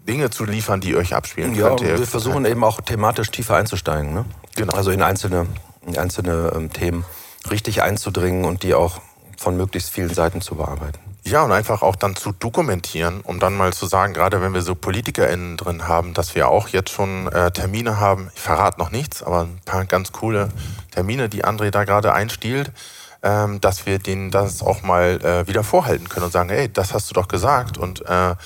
Dinge 0.09 0.31
zu 0.31 0.45
liefern, 0.45 0.81
die 0.81 0.91
ihr 0.91 0.99
euch 0.99 1.15
abspielen 1.15 1.55
ja, 1.55 1.69
könnt. 1.69 1.83
Wir 1.83 2.07
versuchen 2.07 2.45
eben 2.45 2.63
auch 2.65 2.81
thematisch 2.81 3.31
tiefer 3.31 3.57
einzusteigen. 3.57 4.15
Ne? 4.15 4.25
Genau. 4.55 4.75
Also 4.75 4.91
in 4.91 5.03
einzelne, 5.03 5.47
in 5.87 5.99
einzelne 5.99 6.53
ähm, 6.55 6.73
Themen 6.73 7.05
richtig 7.51 7.83
einzudringen 7.83 8.45
und 8.45 8.63
die 8.63 8.75
auch 8.75 9.01
von 9.37 9.57
möglichst 9.57 9.91
vielen 9.91 10.13
Seiten 10.13 10.41
zu 10.41 10.57
bearbeiten. 10.57 10.99
Ja, 11.25 11.43
und 11.43 11.51
einfach 11.51 11.83
auch 11.83 11.97
dann 11.97 12.15
zu 12.15 12.31
dokumentieren, 12.31 13.21
um 13.21 13.41
dann 13.41 13.57
mal 13.57 13.73
zu 13.73 13.87
sagen, 13.87 14.13
gerade 14.13 14.41
wenn 14.41 14.55
wir 14.55 14.63
so 14.63 14.77
PolitikerInnen 14.77 15.57
drin 15.57 15.89
haben, 15.89 16.15
dass 16.15 16.37
wir 16.37 16.49
auch 16.49 16.69
jetzt 16.69 16.91
schon 16.91 17.27
äh, 17.33 17.51
Termine 17.51 17.99
haben. 17.99 18.31
Ich 18.35 18.41
verrate 18.41 18.79
noch 18.79 18.93
nichts, 18.93 19.25
aber 19.25 19.43
ein 19.43 19.61
paar 19.65 19.85
ganz 19.87 20.13
coole 20.13 20.51
Termine, 20.93 21.29
die 21.29 21.45
André 21.45 21.71
da 21.71 21.83
gerade 21.83 22.13
einstiehlt, 22.13 22.71
ähm, 23.25 23.61
dass 23.61 23.87
wir 23.87 23.99
denen 23.99 24.31
das 24.31 24.63
auch 24.63 24.83
mal 24.83 25.21
äh, 25.21 25.49
wieder 25.49 25.65
vorhalten 25.65 26.09
können 26.09 26.27
und 26.27 26.33
sagen, 26.33 26.49
hey, 26.49 26.73
das 26.73 26.95
hast 26.95 27.11
du 27.11 27.15
doch 27.15 27.27
gesagt 27.27 27.77
und 27.77 28.07
äh, 28.07 28.37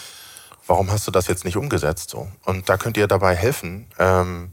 warum 0.66 0.90
hast 0.90 1.07
du 1.07 1.11
das 1.11 1.26
jetzt 1.26 1.44
nicht 1.44 1.59
umgesetzt? 1.59 2.09
So. 2.09 2.29
Und 2.46 2.70
da 2.70 2.79
könnt 2.79 2.96
ihr 2.96 3.09
dabei 3.09 3.35
helfen, 3.35 3.88
ähm, 3.98 4.53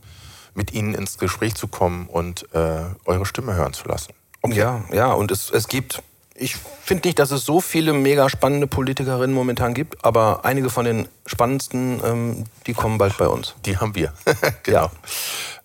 mit 0.53 0.73
ihnen 0.73 0.95
ins 0.95 1.17
Gespräch 1.17 1.55
zu 1.55 1.69
kommen 1.69 2.07
und 2.07 2.53
äh, 2.53 2.81
eure 3.05 3.25
Stimme 3.25 3.53
hören 3.53 3.71
zu 3.71 3.87
lassen. 3.87 4.13
Okay. 4.41 4.57
Ja, 4.57 4.83
ja, 4.91 5.13
und 5.13 5.31
es, 5.31 5.49
es 5.49 5.69
gibt 5.69 6.01
ich 6.39 6.55
finde 6.55 7.07
nicht, 7.07 7.19
dass 7.19 7.31
es 7.31 7.45
so 7.45 7.61
viele 7.61 7.93
mega 7.93 8.29
spannende 8.29 8.67
Politikerinnen 8.67 9.33
momentan 9.35 9.73
gibt, 9.73 10.03
aber 10.05 10.45
einige 10.45 10.69
von 10.69 10.85
den 10.85 11.07
spannendsten, 11.25 12.01
ähm, 12.03 12.43
die 12.65 12.73
kommen 12.73 12.97
bald 12.97 13.17
bei 13.17 13.27
uns. 13.27 13.55
Die 13.65 13.77
haben 13.77 13.95
wir. 13.95 14.13
genau. 14.63 14.85
Ja. 14.85 14.91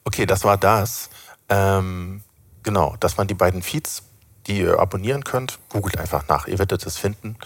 Okay, 0.04 0.26
das 0.26 0.44
war 0.44 0.56
das. 0.56 1.11
Ähm, 1.48 2.22
genau, 2.62 2.96
das 3.00 3.18
waren 3.18 3.28
die 3.28 3.35
beiden 3.35 3.62
Feeds, 3.62 4.02
die 4.46 4.61
ihr 4.61 4.78
abonnieren 4.78 5.24
könnt. 5.24 5.58
Googelt 5.68 5.98
einfach 5.98 6.26
nach, 6.28 6.46
ihr 6.48 6.58
werdet 6.58 6.85
es 6.87 6.96
finden. 6.96 7.37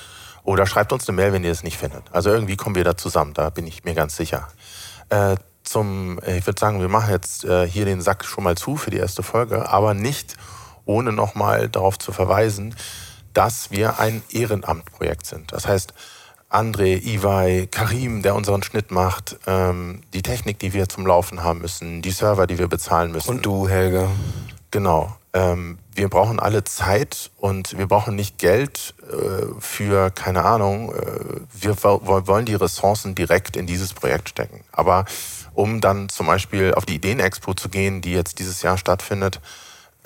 Oder 0.45 0.67
schreibt 0.67 0.93
uns 0.93 1.09
eine 1.09 1.17
Mail, 1.17 1.33
wenn 1.33 1.43
ihr 1.43 1.51
es 1.51 1.65
nicht 1.65 1.77
findet. 1.77 2.05
Also 2.13 2.31
irgendwie 2.31 2.57
kommen 2.57 2.77
wir 2.77 2.85
da 2.85 2.97
zusammen, 2.97 3.35
da 3.35 3.51
bin 3.51 3.67
ich 3.67 3.85
mir 3.85 3.95
ganz 3.95 4.17
sicher. 4.17 4.49
Äh, 5.09 5.37
zum, 5.65 6.21
ich 6.25 6.47
würde 6.47 6.61
sagen, 6.61 6.81
wir 6.81 6.89
machen 6.89 7.11
jetzt 7.11 7.45
äh, 7.45 7.69
hier 7.69 7.85
den 7.85 8.01
Sack 8.01 8.25
schon 8.25 8.45
mal 8.45 8.57
zu 8.57 8.77
für 8.77 8.93
die 8.93 8.99
erste 8.99 9.25
Folge, 9.25 9.69
aber 9.69 9.95
nicht 9.95 10.37
ohne 10.85 11.11
nochmal 11.11 11.69
darauf 11.69 11.99
zu 11.99 12.13
verweisen, 12.13 12.77
dass 13.37 13.71
wir 13.71 14.01
ein 14.01 14.23
Ehrenamtprojekt 14.31 15.27
sind. 15.27 15.53
Das 15.53 15.69
heißt, 15.69 15.93
André, 16.49 17.03
Iwai, 17.03 17.69
Karim, 17.71 18.23
der 18.23 18.35
unseren 18.35 18.63
Schnitt 18.63 18.91
macht, 18.91 19.37
ähm, 19.47 20.01
die 20.15 20.23
Technik, 20.23 20.59
die 20.59 20.73
wir 20.73 20.89
zum 20.89 21.07
Laufen 21.07 21.43
haben 21.43 21.61
müssen, 21.61 22.01
die 22.01 22.13
Server, 22.13 22.47
die 22.47 22.59
wir 22.59 22.69
bezahlen 22.69 23.13
müssen. 23.13 23.29
Und 23.29 23.45
du, 23.45 23.69
Helge. 23.69 24.09
Genau. 24.71 25.15
Ähm, 25.35 25.79
wir 25.93 26.09
brauchen 26.09 26.41
alle 26.41 26.65
Zeit 26.65 27.31
und 27.37 27.77
wir 27.77 27.87
brauchen 27.87 28.15
nicht 28.15 28.39
Geld 28.39 28.95
äh, 29.03 29.47
für, 29.59 30.11
keine 30.11 30.45
Ahnung, 30.45 30.95
äh, 30.95 31.41
wir 31.53 31.77
wollen 31.83 32.47
die 32.47 32.55
Ressourcen 32.55 33.15
direkt 33.15 33.57
in 33.57 33.67
dieses 33.67 33.93
Projekt 33.93 34.31
stecken. 34.31 34.65
Aber 34.73 35.05
um 35.53 35.83
dann 35.83 36.09
zum 36.09 36.27
Beispiel 36.27 36.73
auf 36.73 36.87
die 36.87 36.95
Ideenexpo 36.95 37.53
zu 37.53 37.69
gehen, 37.69 38.01
die 38.01 38.13
jetzt 38.13 38.39
dieses 38.39 38.63
Jahr 38.63 38.79
stattfindet, 38.79 39.41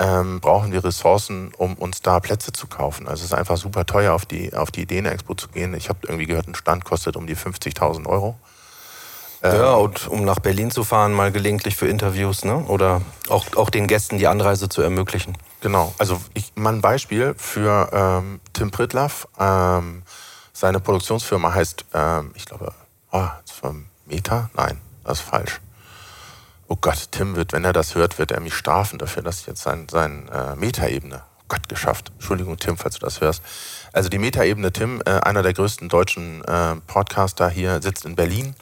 ähm, 0.01 0.41
brauchen 0.41 0.73
wir 0.73 0.83
Ressourcen, 0.83 1.53
um 1.59 1.75
uns 1.75 2.01
da 2.01 2.21
Plätze 2.21 2.53
zu 2.53 2.67
kaufen. 2.67 3.07
Also 3.07 3.21
es 3.21 3.33
ist 3.33 3.35
einfach 3.37 3.59
super 3.59 3.85
teuer, 3.85 4.15
auf 4.15 4.25
die, 4.25 4.55
auf 4.55 4.71
die 4.71 4.83
Ideenexpo 4.83 5.35
zu 5.35 5.49
gehen. 5.49 5.75
Ich 5.75 5.91
habe 5.91 6.01
irgendwie 6.05 6.27
gehört, 6.27 6.49
ein 6.49 6.55
Stand 6.55 6.85
kostet 6.87 7.17
um 7.17 7.27
die 7.27 7.37
50.000 7.37 8.07
Euro. 8.07 8.37
Ja, 9.43 9.75
ähm, 9.75 9.85
und 9.85 10.09
um 10.09 10.25
nach 10.25 10.39
Berlin 10.39 10.71
zu 10.71 10.85
fahren, 10.85 11.13
mal 11.13 11.31
gelegentlich 11.31 11.77
für 11.77 11.87
Interviews, 11.87 12.45
ne? 12.45 12.65
Oder 12.67 13.03
auch, 13.29 13.45
auch 13.57 13.69
den 13.69 13.87
Gästen 13.87 14.19
die 14.19 14.27
Anreise 14.27 14.71
zu 14.71 14.81
ermöglichen. 14.81 15.37
Genau. 15.61 15.95
Also 15.99 16.19
ich, 16.33 16.53
mal 16.57 16.73
ein 16.73 16.81
Beispiel 16.81 17.35
für 17.37 17.91
ähm, 17.93 18.41
Tim 18.55 18.71
Pritlaff. 18.71 19.29
Ähm, 19.39 20.03
seine 20.55 20.81
Produktionsfirma 20.81 21.53
heißt, 21.55 21.85
ähm, 21.93 22.33
ich 22.35 22.47
glaube, 22.47 22.73
oh, 23.13 23.29
Meta? 24.07 24.51
Nein, 24.55 24.79
das 25.05 25.21
ist 25.21 25.29
falsch. 25.29 25.61
Oh 26.73 26.77
Gott, 26.81 27.09
Tim 27.11 27.35
wird, 27.35 27.53
wenn 27.53 27.65
er 27.65 27.73
das 27.73 27.97
hört, 27.97 28.21
wird 28.21 28.31
er 28.31 28.39
mich 28.39 28.55
strafen 28.55 29.01
dafür, 29.01 29.25
dass 29.25 29.41
ich 29.41 29.49
jetzt 29.49 29.61
sein, 29.61 29.89
sein 29.91 30.29
äh, 30.29 30.55
Metaebene, 30.55 31.21
oh 31.41 31.45
Gott, 31.49 31.69
geschafft. 31.69 32.13
Entschuldigung, 32.15 32.59
Tim, 32.59 32.77
falls 32.77 32.95
du 32.95 33.01
das 33.01 33.21
hörst. 33.21 33.43
Also 33.93 34.09
die 34.09 34.19
Metaebene 34.19 34.73
Tim, 34.73 35.03
äh, 35.05 35.11
einer 35.11 35.43
der 35.43 35.53
größten 35.53 35.89
deutschen 35.89 36.45
äh, 36.45 36.77
Podcaster 36.87 37.51
hier, 37.51 37.83
sitzt 37.83 38.05
in 38.05 38.15
Berlin 38.15 38.55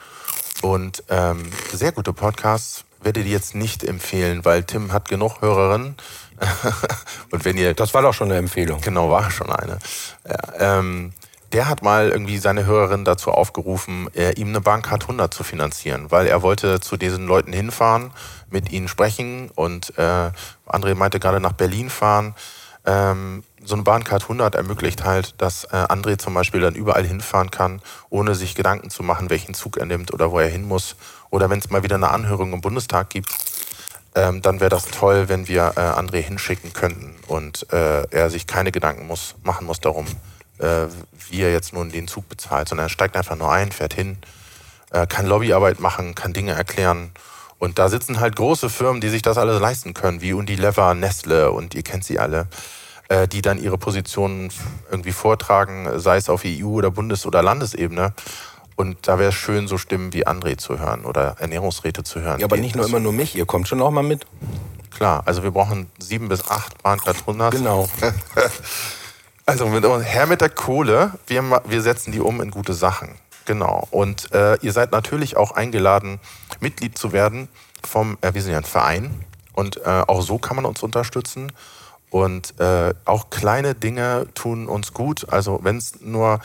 und 0.63 1.05
ähm, 1.11 1.53
sehr 1.71 1.93
gute 1.93 2.15
Podcasts 2.15 2.87
werde 3.03 3.23
die 3.23 3.31
jetzt 3.31 3.55
nicht 3.55 3.85
empfehlen, 3.85 4.43
weil 4.47 4.65
Tim 4.65 4.91
hat 4.91 5.11
genug 5.11 5.43
Hörerinnen. 5.43 5.95
und 7.31 7.45
wenn 7.45 7.59
ihr. 7.59 7.75
Das 7.75 7.93
war 7.93 8.01
doch 8.01 8.15
schon 8.15 8.31
eine 8.31 8.39
Empfehlung. 8.39 8.81
Genau, 8.81 9.11
war 9.11 9.31
schon 9.31 9.53
eine. 9.53 9.79
Ja, 10.27 10.79
ähm, 10.79 11.13
der 11.53 11.69
hat 11.69 11.83
mal 11.83 12.11
irgendwie 12.11 12.39
seine 12.39 12.67
Hörerin 12.67 13.05
dazu 13.05 13.31
aufgerufen, 13.31 14.09
ihm 14.37 14.49
eine 14.49 14.61
Bahncard 14.61 15.03
100 15.03 15.33
zu 15.33 15.45
finanzieren, 15.45 16.11
weil 16.11 16.27
er 16.27 16.43
wollte 16.43 16.81
zu 16.81 16.97
diesen 16.97 17.27
Leuten 17.27 17.53
hinfahren, 17.53 18.11
mit 18.51 18.71
ihnen 18.71 18.89
sprechen 18.89 19.51
und 19.55 19.97
äh, 19.99 20.31
André 20.67 20.95
meinte 20.95 21.21
gerade 21.21 21.41
nach 21.41 21.53
Berlin 21.53 21.91
fahren. 21.91 22.35
Ähm, 22.85 23.45
so 23.65 23.75
eine 23.75 23.83
Bahncard 23.83 24.23
100 24.23 24.55
ermöglicht 24.55 25.05
halt, 25.05 25.35
dass 25.39 25.65
äh, 25.65 25.77
André 25.77 26.19
zum 26.19 26.35
Beispiel 26.35 26.61
dann 26.61 26.75
überall 26.75 27.05
hinfahren 27.05 27.51
kann, 27.51 27.83
ohne 28.09 28.35
sich 28.35 28.55
Gedanken 28.55 28.91
zu 28.91 29.03
machen, 29.03 29.31
welchen 29.31 29.55
Zug 29.55 29.77
er 29.77 29.87
nimmt 29.87 30.13
oder 30.13 30.31
wo 30.31 30.39
er 30.39 30.49
hin 30.49 30.67
muss. 30.67 30.97
Oder 31.31 31.51
wenn 31.51 31.59
es 31.59 31.71
mal 31.71 31.83
wieder 31.83 31.97
eine 31.97 32.11
Anhörung 32.11 32.53
im 32.53 32.61
Bundestag 32.61 33.11
gibt, 33.11 33.29
ähm, 34.15 34.41
dann 34.41 34.61
wäre 34.61 34.71
das 34.71 34.87
toll, 34.87 35.29
wenn 35.29 35.49
wir 35.49 35.75
äh, 35.77 35.81
André 35.81 36.23
hinschicken 36.23 36.73
könnten 36.73 37.17
und 37.27 37.71
äh, 37.73 38.05
er 38.11 38.31
sich 38.31 38.47
keine 38.47 38.73
Gedanken 38.73 39.07
muss, 39.07 39.35
machen 39.43 39.67
muss 39.67 39.81
darum, 39.81 40.07
äh, 40.59 40.87
wie 41.31 41.41
er 41.43 41.53
jetzt 41.53 41.73
nun 41.73 41.91
den 41.91 42.09
Zug 42.09 42.29
bezahlt, 42.29 42.69
sondern 42.69 42.87
er 42.87 42.91
steigt 42.91 43.17
einfach 43.17 43.37
nur 43.37 43.51
ein, 43.51 43.73
fährt 43.73 43.95
hin, 43.95 44.19
äh, 44.91 45.07
kann 45.07 45.27
Lobbyarbeit 45.27 45.81
machen, 45.81 46.15
kann 46.15 46.33
Dinge 46.33 46.53
erklären. 46.53 47.11
Und 47.59 47.79
da 47.79 47.89
sitzen 47.89 48.21
halt 48.21 48.37
große 48.37 48.71
Firmen, 48.71 49.01
die 49.01 49.09
sich 49.09 49.23
das 49.23 49.37
alles 49.37 49.61
leisten 49.61 49.95
können, 49.95 50.21
wie 50.21 50.33
Unilever, 50.33 50.95
Nestle 50.95 51.51
und 51.51 51.75
ihr 51.75 51.83
kennt 51.83 52.05
sie 52.05 52.19
alle. 52.19 52.47
Äh, 53.11 53.27
die 53.27 53.41
dann 53.41 53.57
ihre 53.57 53.79
Positionen 53.79 54.53
irgendwie 54.91 55.13
vortragen, 55.13 55.99
sei 55.99 56.19
es 56.19 56.29
auf 56.29 56.43
EU- 56.45 56.75
oder 56.75 56.91
Bundes- 56.91 57.25
oder 57.25 57.43
Landesebene. 57.43 58.13
Und 58.77 59.09
da 59.09 59.19
wäre 59.19 59.31
es 59.31 59.35
schön, 59.35 59.67
so 59.67 59.79
Stimmen 59.79 60.13
wie 60.13 60.27
André 60.27 60.59
zu 60.59 60.79
hören 60.79 61.07
oder 61.07 61.37
Ernährungsräte 61.39 62.05
zu 62.05 62.21
hören. 62.21 62.39
Ja, 62.39 62.45
aber 62.45 62.59
nicht 62.59 62.77
nur 62.77 62.85
immer 62.85 63.01
nur 63.01 63.15
mich, 63.15 63.35
ihr 63.35 63.47
kommt 63.47 63.67
schon 63.67 63.81
auch 63.81 63.91
mal 63.91 64.03
mit. 64.03 64.27
Klar, 64.95 65.23
also 65.25 65.43
wir 65.43 65.53
brauchen 65.53 65.91
sieben 65.99 66.29
bis 66.29 66.51
acht 66.51 66.83
Bahncard 66.83 67.17
100. 67.21 67.55
Genau. 67.55 67.89
also 69.49 69.67
mit, 69.67 69.85
her 69.85 70.27
mit 70.27 70.41
der 70.41 70.51
Kohle, 70.51 71.13
wir, 71.27 71.63
wir 71.65 71.83
setzen 71.83 72.13
die 72.13 72.21
um 72.21 72.41
in 72.41 72.51
gute 72.51 72.75
Sachen. 72.75 73.15
Genau. 73.47 73.89
Und 73.91 74.31
äh, 74.33 74.59
ihr 74.61 74.73
seid 74.73 74.93
natürlich 74.93 75.39
auch 75.39 75.53
eingeladen, 75.53 76.21
Mitglied 76.61 76.99
zu 76.99 77.13
werden 77.13 77.49
vom, 77.83 78.19
äh, 78.21 78.35
wir 78.35 78.43
sind 78.43 78.53
ja 78.53 78.59
ein 78.59 78.65
Verein. 78.65 79.25
Und 79.55 79.79
äh, 79.79 80.05
auch 80.07 80.21
so 80.21 80.37
kann 80.37 80.57
man 80.57 80.67
uns 80.67 80.83
unterstützen. 80.83 81.51
Und 82.11 82.61
äh, 82.61 82.93
auch 83.07 83.31
kleine 83.31 83.75
Dinge 83.75 84.27
tun 84.35 84.69
uns 84.69 84.93
gut. 84.93 85.33
Also 85.33 85.61
wenn 85.63 85.79
es 85.79 86.01
nur 86.01 86.41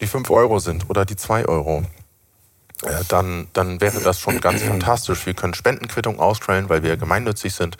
die 0.00 0.06
5 0.06 0.30
Euro 0.30 0.60
sind 0.60 0.88
oder 0.88 1.04
die 1.04 1.16
2 1.16 1.46
Euro, 1.46 1.82
äh, 2.84 3.04
dann, 3.08 3.48
dann 3.52 3.80
wäre 3.80 4.00
das 4.00 4.20
schon 4.20 4.40
ganz 4.40 4.62
fantastisch. 4.62 5.26
Wir 5.26 5.34
können 5.34 5.54
Spendenquittungen 5.54 6.20
ausstellen, 6.20 6.68
weil 6.68 6.84
wir 6.84 6.96
gemeinnützig 6.96 7.52
sind. 7.52 7.76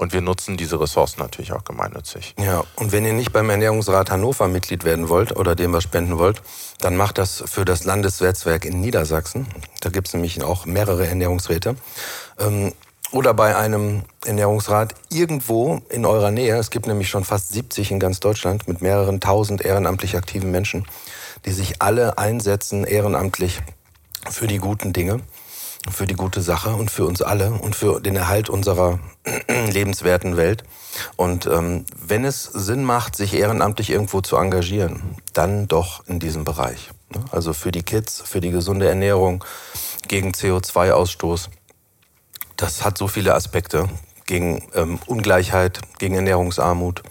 Und 0.00 0.14
wir 0.14 0.22
nutzen 0.22 0.56
diese 0.56 0.80
Ressourcen 0.80 1.20
natürlich 1.20 1.52
auch 1.52 1.62
gemeinnützig. 1.62 2.34
Ja, 2.38 2.64
und 2.76 2.90
wenn 2.90 3.04
ihr 3.04 3.12
nicht 3.12 3.34
beim 3.34 3.50
Ernährungsrat 3.50 4.10
Hannover 4.10 4.48
Mitglied 4.48 4.84
werden 4.84 5.10
wollt 5.10 5.36
oder 5.36 5.54
dem 5.54 5.74
was 5.74 5.82
spenden 5.82 6.16
wollt, 6.16 6.40
dann 6.78 6.96
macht 6.96 7.18
das 7.18 7.44
für 7.44 7.66
das 7.66 7.84
Landeswertswerk 7.84 8.64
in 8.64 8.80
Niedersachsen. 8.80 9.46
Da 9.82 9.90
gibt 9.90 10.08
es 10.08 10.14
nämlich 10.14 10.42
auch 10.42 10.64
mehrere 10.64 11.06
Ernährungsräte. 11.06 11.76
Ähm, 12.38 12.72
oder 13.12 13.34
bei 13.34 13.54
einem 13.54 14.04
Ernährungsrat 14.24 14.94
irgendwo 15.10 15.82
in 15.90 16.06
eurer 16.06 16.30
Nähe. 16.30 16.56
Es 16.56 16.70
gibt 16.70 16.86
nämlich 16.86 17.10
schon 17.10 17.24
fast 17.24 17.52
70 17.52 17.90
in 17.90 18.00
ganz 18.00 18.20
Deutschland 18.20 18.68
mit 18.68 18.80
mehreren 18.80 19.20
tausend 19.20 19.60
ehrenamtlich 19.60 20.16
aktiven 20.16 20.50
Menschen, 20.50 20.86
die 21.44 21.52
sich 21.52 21.82
alle 21.82 22.16
einsetzen 22.16 22.84
ehrenamtlich 22.84 23.60
für 24.30 24.46
die 24.46 24.58
guten 24.58 24.94
Dinge, 24.94 25.20
für 25.90 26.06
die 26.06 26.14
gute 26.14 26.42
Sache 26.42 26.74
und 26.74 26.90
für 26.90 27.06
uns 27.06 27.22
alle 27.22 27.52
und 27.52 27.74
für 27.74 28.00
den 28.00 28.16
Erhalt 28.16 28.50
unserer 28.50 28.98
lebenswerten 29.70 30.36
Welt. 30.36 30.64
Und 31.16 31.46
ähm, 31.46 31.86
wenn 31.96 32.24
es 32.24 32.44
Sinn 32.44 32.84
macht, 32.84 33.16
sich 33.16 33.34
ehrenamtlich 33.34 33.90
irgendwo 33.90 34.20
zu 34.20 34.36
engagieren, 34.36 35.16
dann 35.32 35.68
doch 35.68 36.06
in 36.06 36.18
diesem 36.18 36.44
Bereich. 36.44 36.90
Ne? 37.14 37.24
Also 37.30 37.52
für 37.52 37.72
die 37.72 37.82
Kids, 37.82 38.22
für 38.24 38.40
die 38.40 38.50
gesunde 38.50 38.88
Ernährung, 38.88 39.44
gegen 40.08 40.32
CO2-Ausstoß 40.32 41.48
das 42.60 42.84
hat 42.84 42.98
so 42.98 43.08
viele 43.08 43.34
Aspekte 43.34 43.88
gegen 44.26 44.68
ähm, 44.74 44.98
Ungleichheit, 45.06 45.80
gegen 45.98 46.14
Ernährungsarmut. 46.14 47.02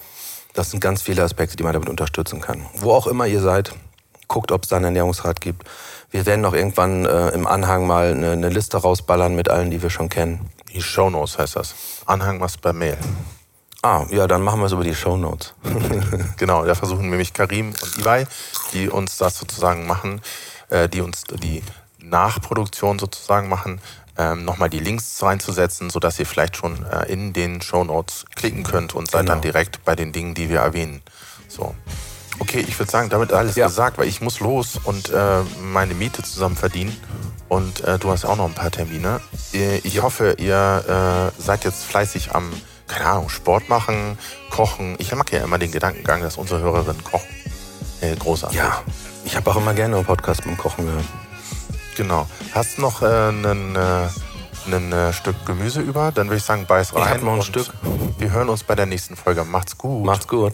Das 0.54 0.70
sind 0.70 0.80
ganz 0.80 1.02
viele 1.02 1.24
Aspekte, 1.24 1.58
die 1.58 1.64
man 1.64 1.74
damit 1.74 1.90
unterstützen 1.90 2.40
kann. 2.40 2.68
Wo 2.76 2.92
auch 2.92 3.08
immer 3.08 3.26
ihr 3.26 3.42
seid, 3.42 3.74
guckt, 4.28 4.52
ob 4.52 4.64
es 4.64 4.70
da 4.70 4.76
einen 4.76 4.86
Ernährungsrat 4.86 5.42
gibt. 5.42 5.64
Wir 6.12 6.26
werden 6.26 6.42
noch 6.42 6.54
irgendwann 6.54 7.06
äh, 7.06 7.30
im 7.30 7.46
Anhang 7.46 7.86
mal 7.86 8.12
eine, 8.12 8.32
eine, 8.32 8.50
Liste 8.50 8.78
rausballern 8.78 9.36
mit 9.36 9.50
allen, 9.50 9.70
die 9.70 9.82
wir 9.82 9.90
schon 9.90 10.10
kennen. 10.10 10.50
Die 10.74 10.82
Shownotes 10.82 11.38
heißt 11.38 11.56
das. 11.56 11.76
Anhang 12.06 12.40
machst 12.40 12.62
per 12.62 12.74
Mail. 12.74 12.98
Ah, 13.82 14.06
ja, 14.10 14.28
dann 14.28 14.42
machen 14.42 14.60
wir 14.60 14.66
es 14.66 14.72
über 14.72 14.84
die 14.84 14.96
Shownotes. 14.96 15.54
genau, 16.38 16.66
da 16.66 16.76
versuchen 16.76 17.10
nämlich 17.10 17.34
Karim 17.34 17.68
und 17.70 17.98
Ibai, 17.98 18.28
die 18.74 18.90
uns 18.90 19.18
das 19.18 19.38
sozusagen 19.38 19.86
machen, 19.86 20.22
äh, 20.70 20.90
die 20.90 21.02
uns 21.02 21.24
die 21.24 21.64
Nachproduktion 22.00 23.00
sozusagen 23.00 23.48
machen, 23.48 23.80
ähm, 24.18 24.44
nochmal 24.44 24.70
die 24.70 24.80
Links 24.80 25.22
reinzusetzen, 25.24 25.90
sodass 25.90 26.20
ihr 26.20 26.26
vielleicht 26.26 26.58
schon 26.58 26.86
äh, 26.86 27.06
in 27.06 27.34
den 27.34 27.62
Show 27.62 27.84
Notes 27.84 28.26
klicken 28.36 28.64
könnt 28.64 28.96
und 28.96 29.10
seid 29.10 29.22
genau. 29.22 29.34
dann 29.34 29.42
direkt 29.42 29.86
bei 29.86 29.96
den 29.96 30.12
Dingen, 30.12 30.34
die 30.34 30.50
wir 30.50 30.60
erwähnen. 30.60 31.02
So. 31.48 31.74
Okay, 32.40 32.66
ich 32.68 32.78
würde 32.80 32.92
sagen, 32.92 33.10
damit 33.10 33.34
alles 33.34 33.56
ja. 33.56 33.68
gesagt, 33.68 33.98
weil 33.98 34.08
ich 34.08 34.22
muss 34.22 34.40
los 34.40 34.80
und 34.84 35.10
äh, 35.10 35.42
meine 35.62 35.94
Miete 35.94 36.24
zusammen 36.24 36.56
verdienen. 36.56 36.96
Und 37.50 37.82
äh, 37.82 37.98
du 37.98 38.12
hast 38.12 38.26
auch 38.26 38.38
noch 38.38 38.46
ein 38.46 38.54
paar 38.54 38.72
Termine. 38.72 39.20
Ich 39.52 40.02
hoffe, 40.02 40.36
ihr 40.38 41.32
äh, 41.38 41.42
seid 41.42 41.66
jetzt 41.66 41.84
fleißig 41.84 42.36
am, 42.36 42.52
keine 42.88 43.10
Ahnung, 43.10 43.30
Sport 43.30 43.70
machen, 43.70 44.18
kochen. 44.52 44.96
Ich 45.00 45.14
mag 45.14 45.32
ja 45.32 45.44
immer 45.44 45.58
den 45.58 45.72
Gedankengang, 45.72 46.22
dass 46.22 46.38
unsere 46.38 46.62
Hörerinnen 46.62 47.04
kochen. 47.04 47.28
Äh, 48.02 48.16
großartig. 48.16 48.58
Ja, 48.58 48.84
ich 49.26 49.36
habe 49.36 49.50
auch 49.50 49.58
immer 49.58 49.74
gerne 49.74 49.98
einen 49.98 50.06
Podcast 50.06 50.44
beim 50.44 50.58
Kochen 50.58 50.86
gehört. 50.86 51.06
Genau. 51.98 52.28
Hast 52.54 52.78
du 52.78 52.82
noch 52.82 53.02
ein 53.02 53.76
äh, 53.76 54.06
äh, 54.72 55.10
äh, 55.10 55.14
Stück 55.14 55.36
Gemüse 55.46 55.82
über? 55.82 56.12
Dann 56.14 56.28
würde 56.28 56.38
ich 56.38 56.44
sagen, 56.44 56.66
beiß 56.66 56.96
rein. 56.96 57.18
Ich 57.18 57.24
noch 57.24 57.34
ein 57.34 57.42
Stück. 57.42 57.68
Wir 58.20 58.32
hören 58.32 58.48
uns 58.48 58.64
bei 58.64 58.76
der 58.76 58.86
nächsten 58.86 59.16
Folge. 59.16 59.44
Macht's 59.44 59.78
gut. 59.78 60.06
Macht's 60.06 60.28
gut. 60.28 60.54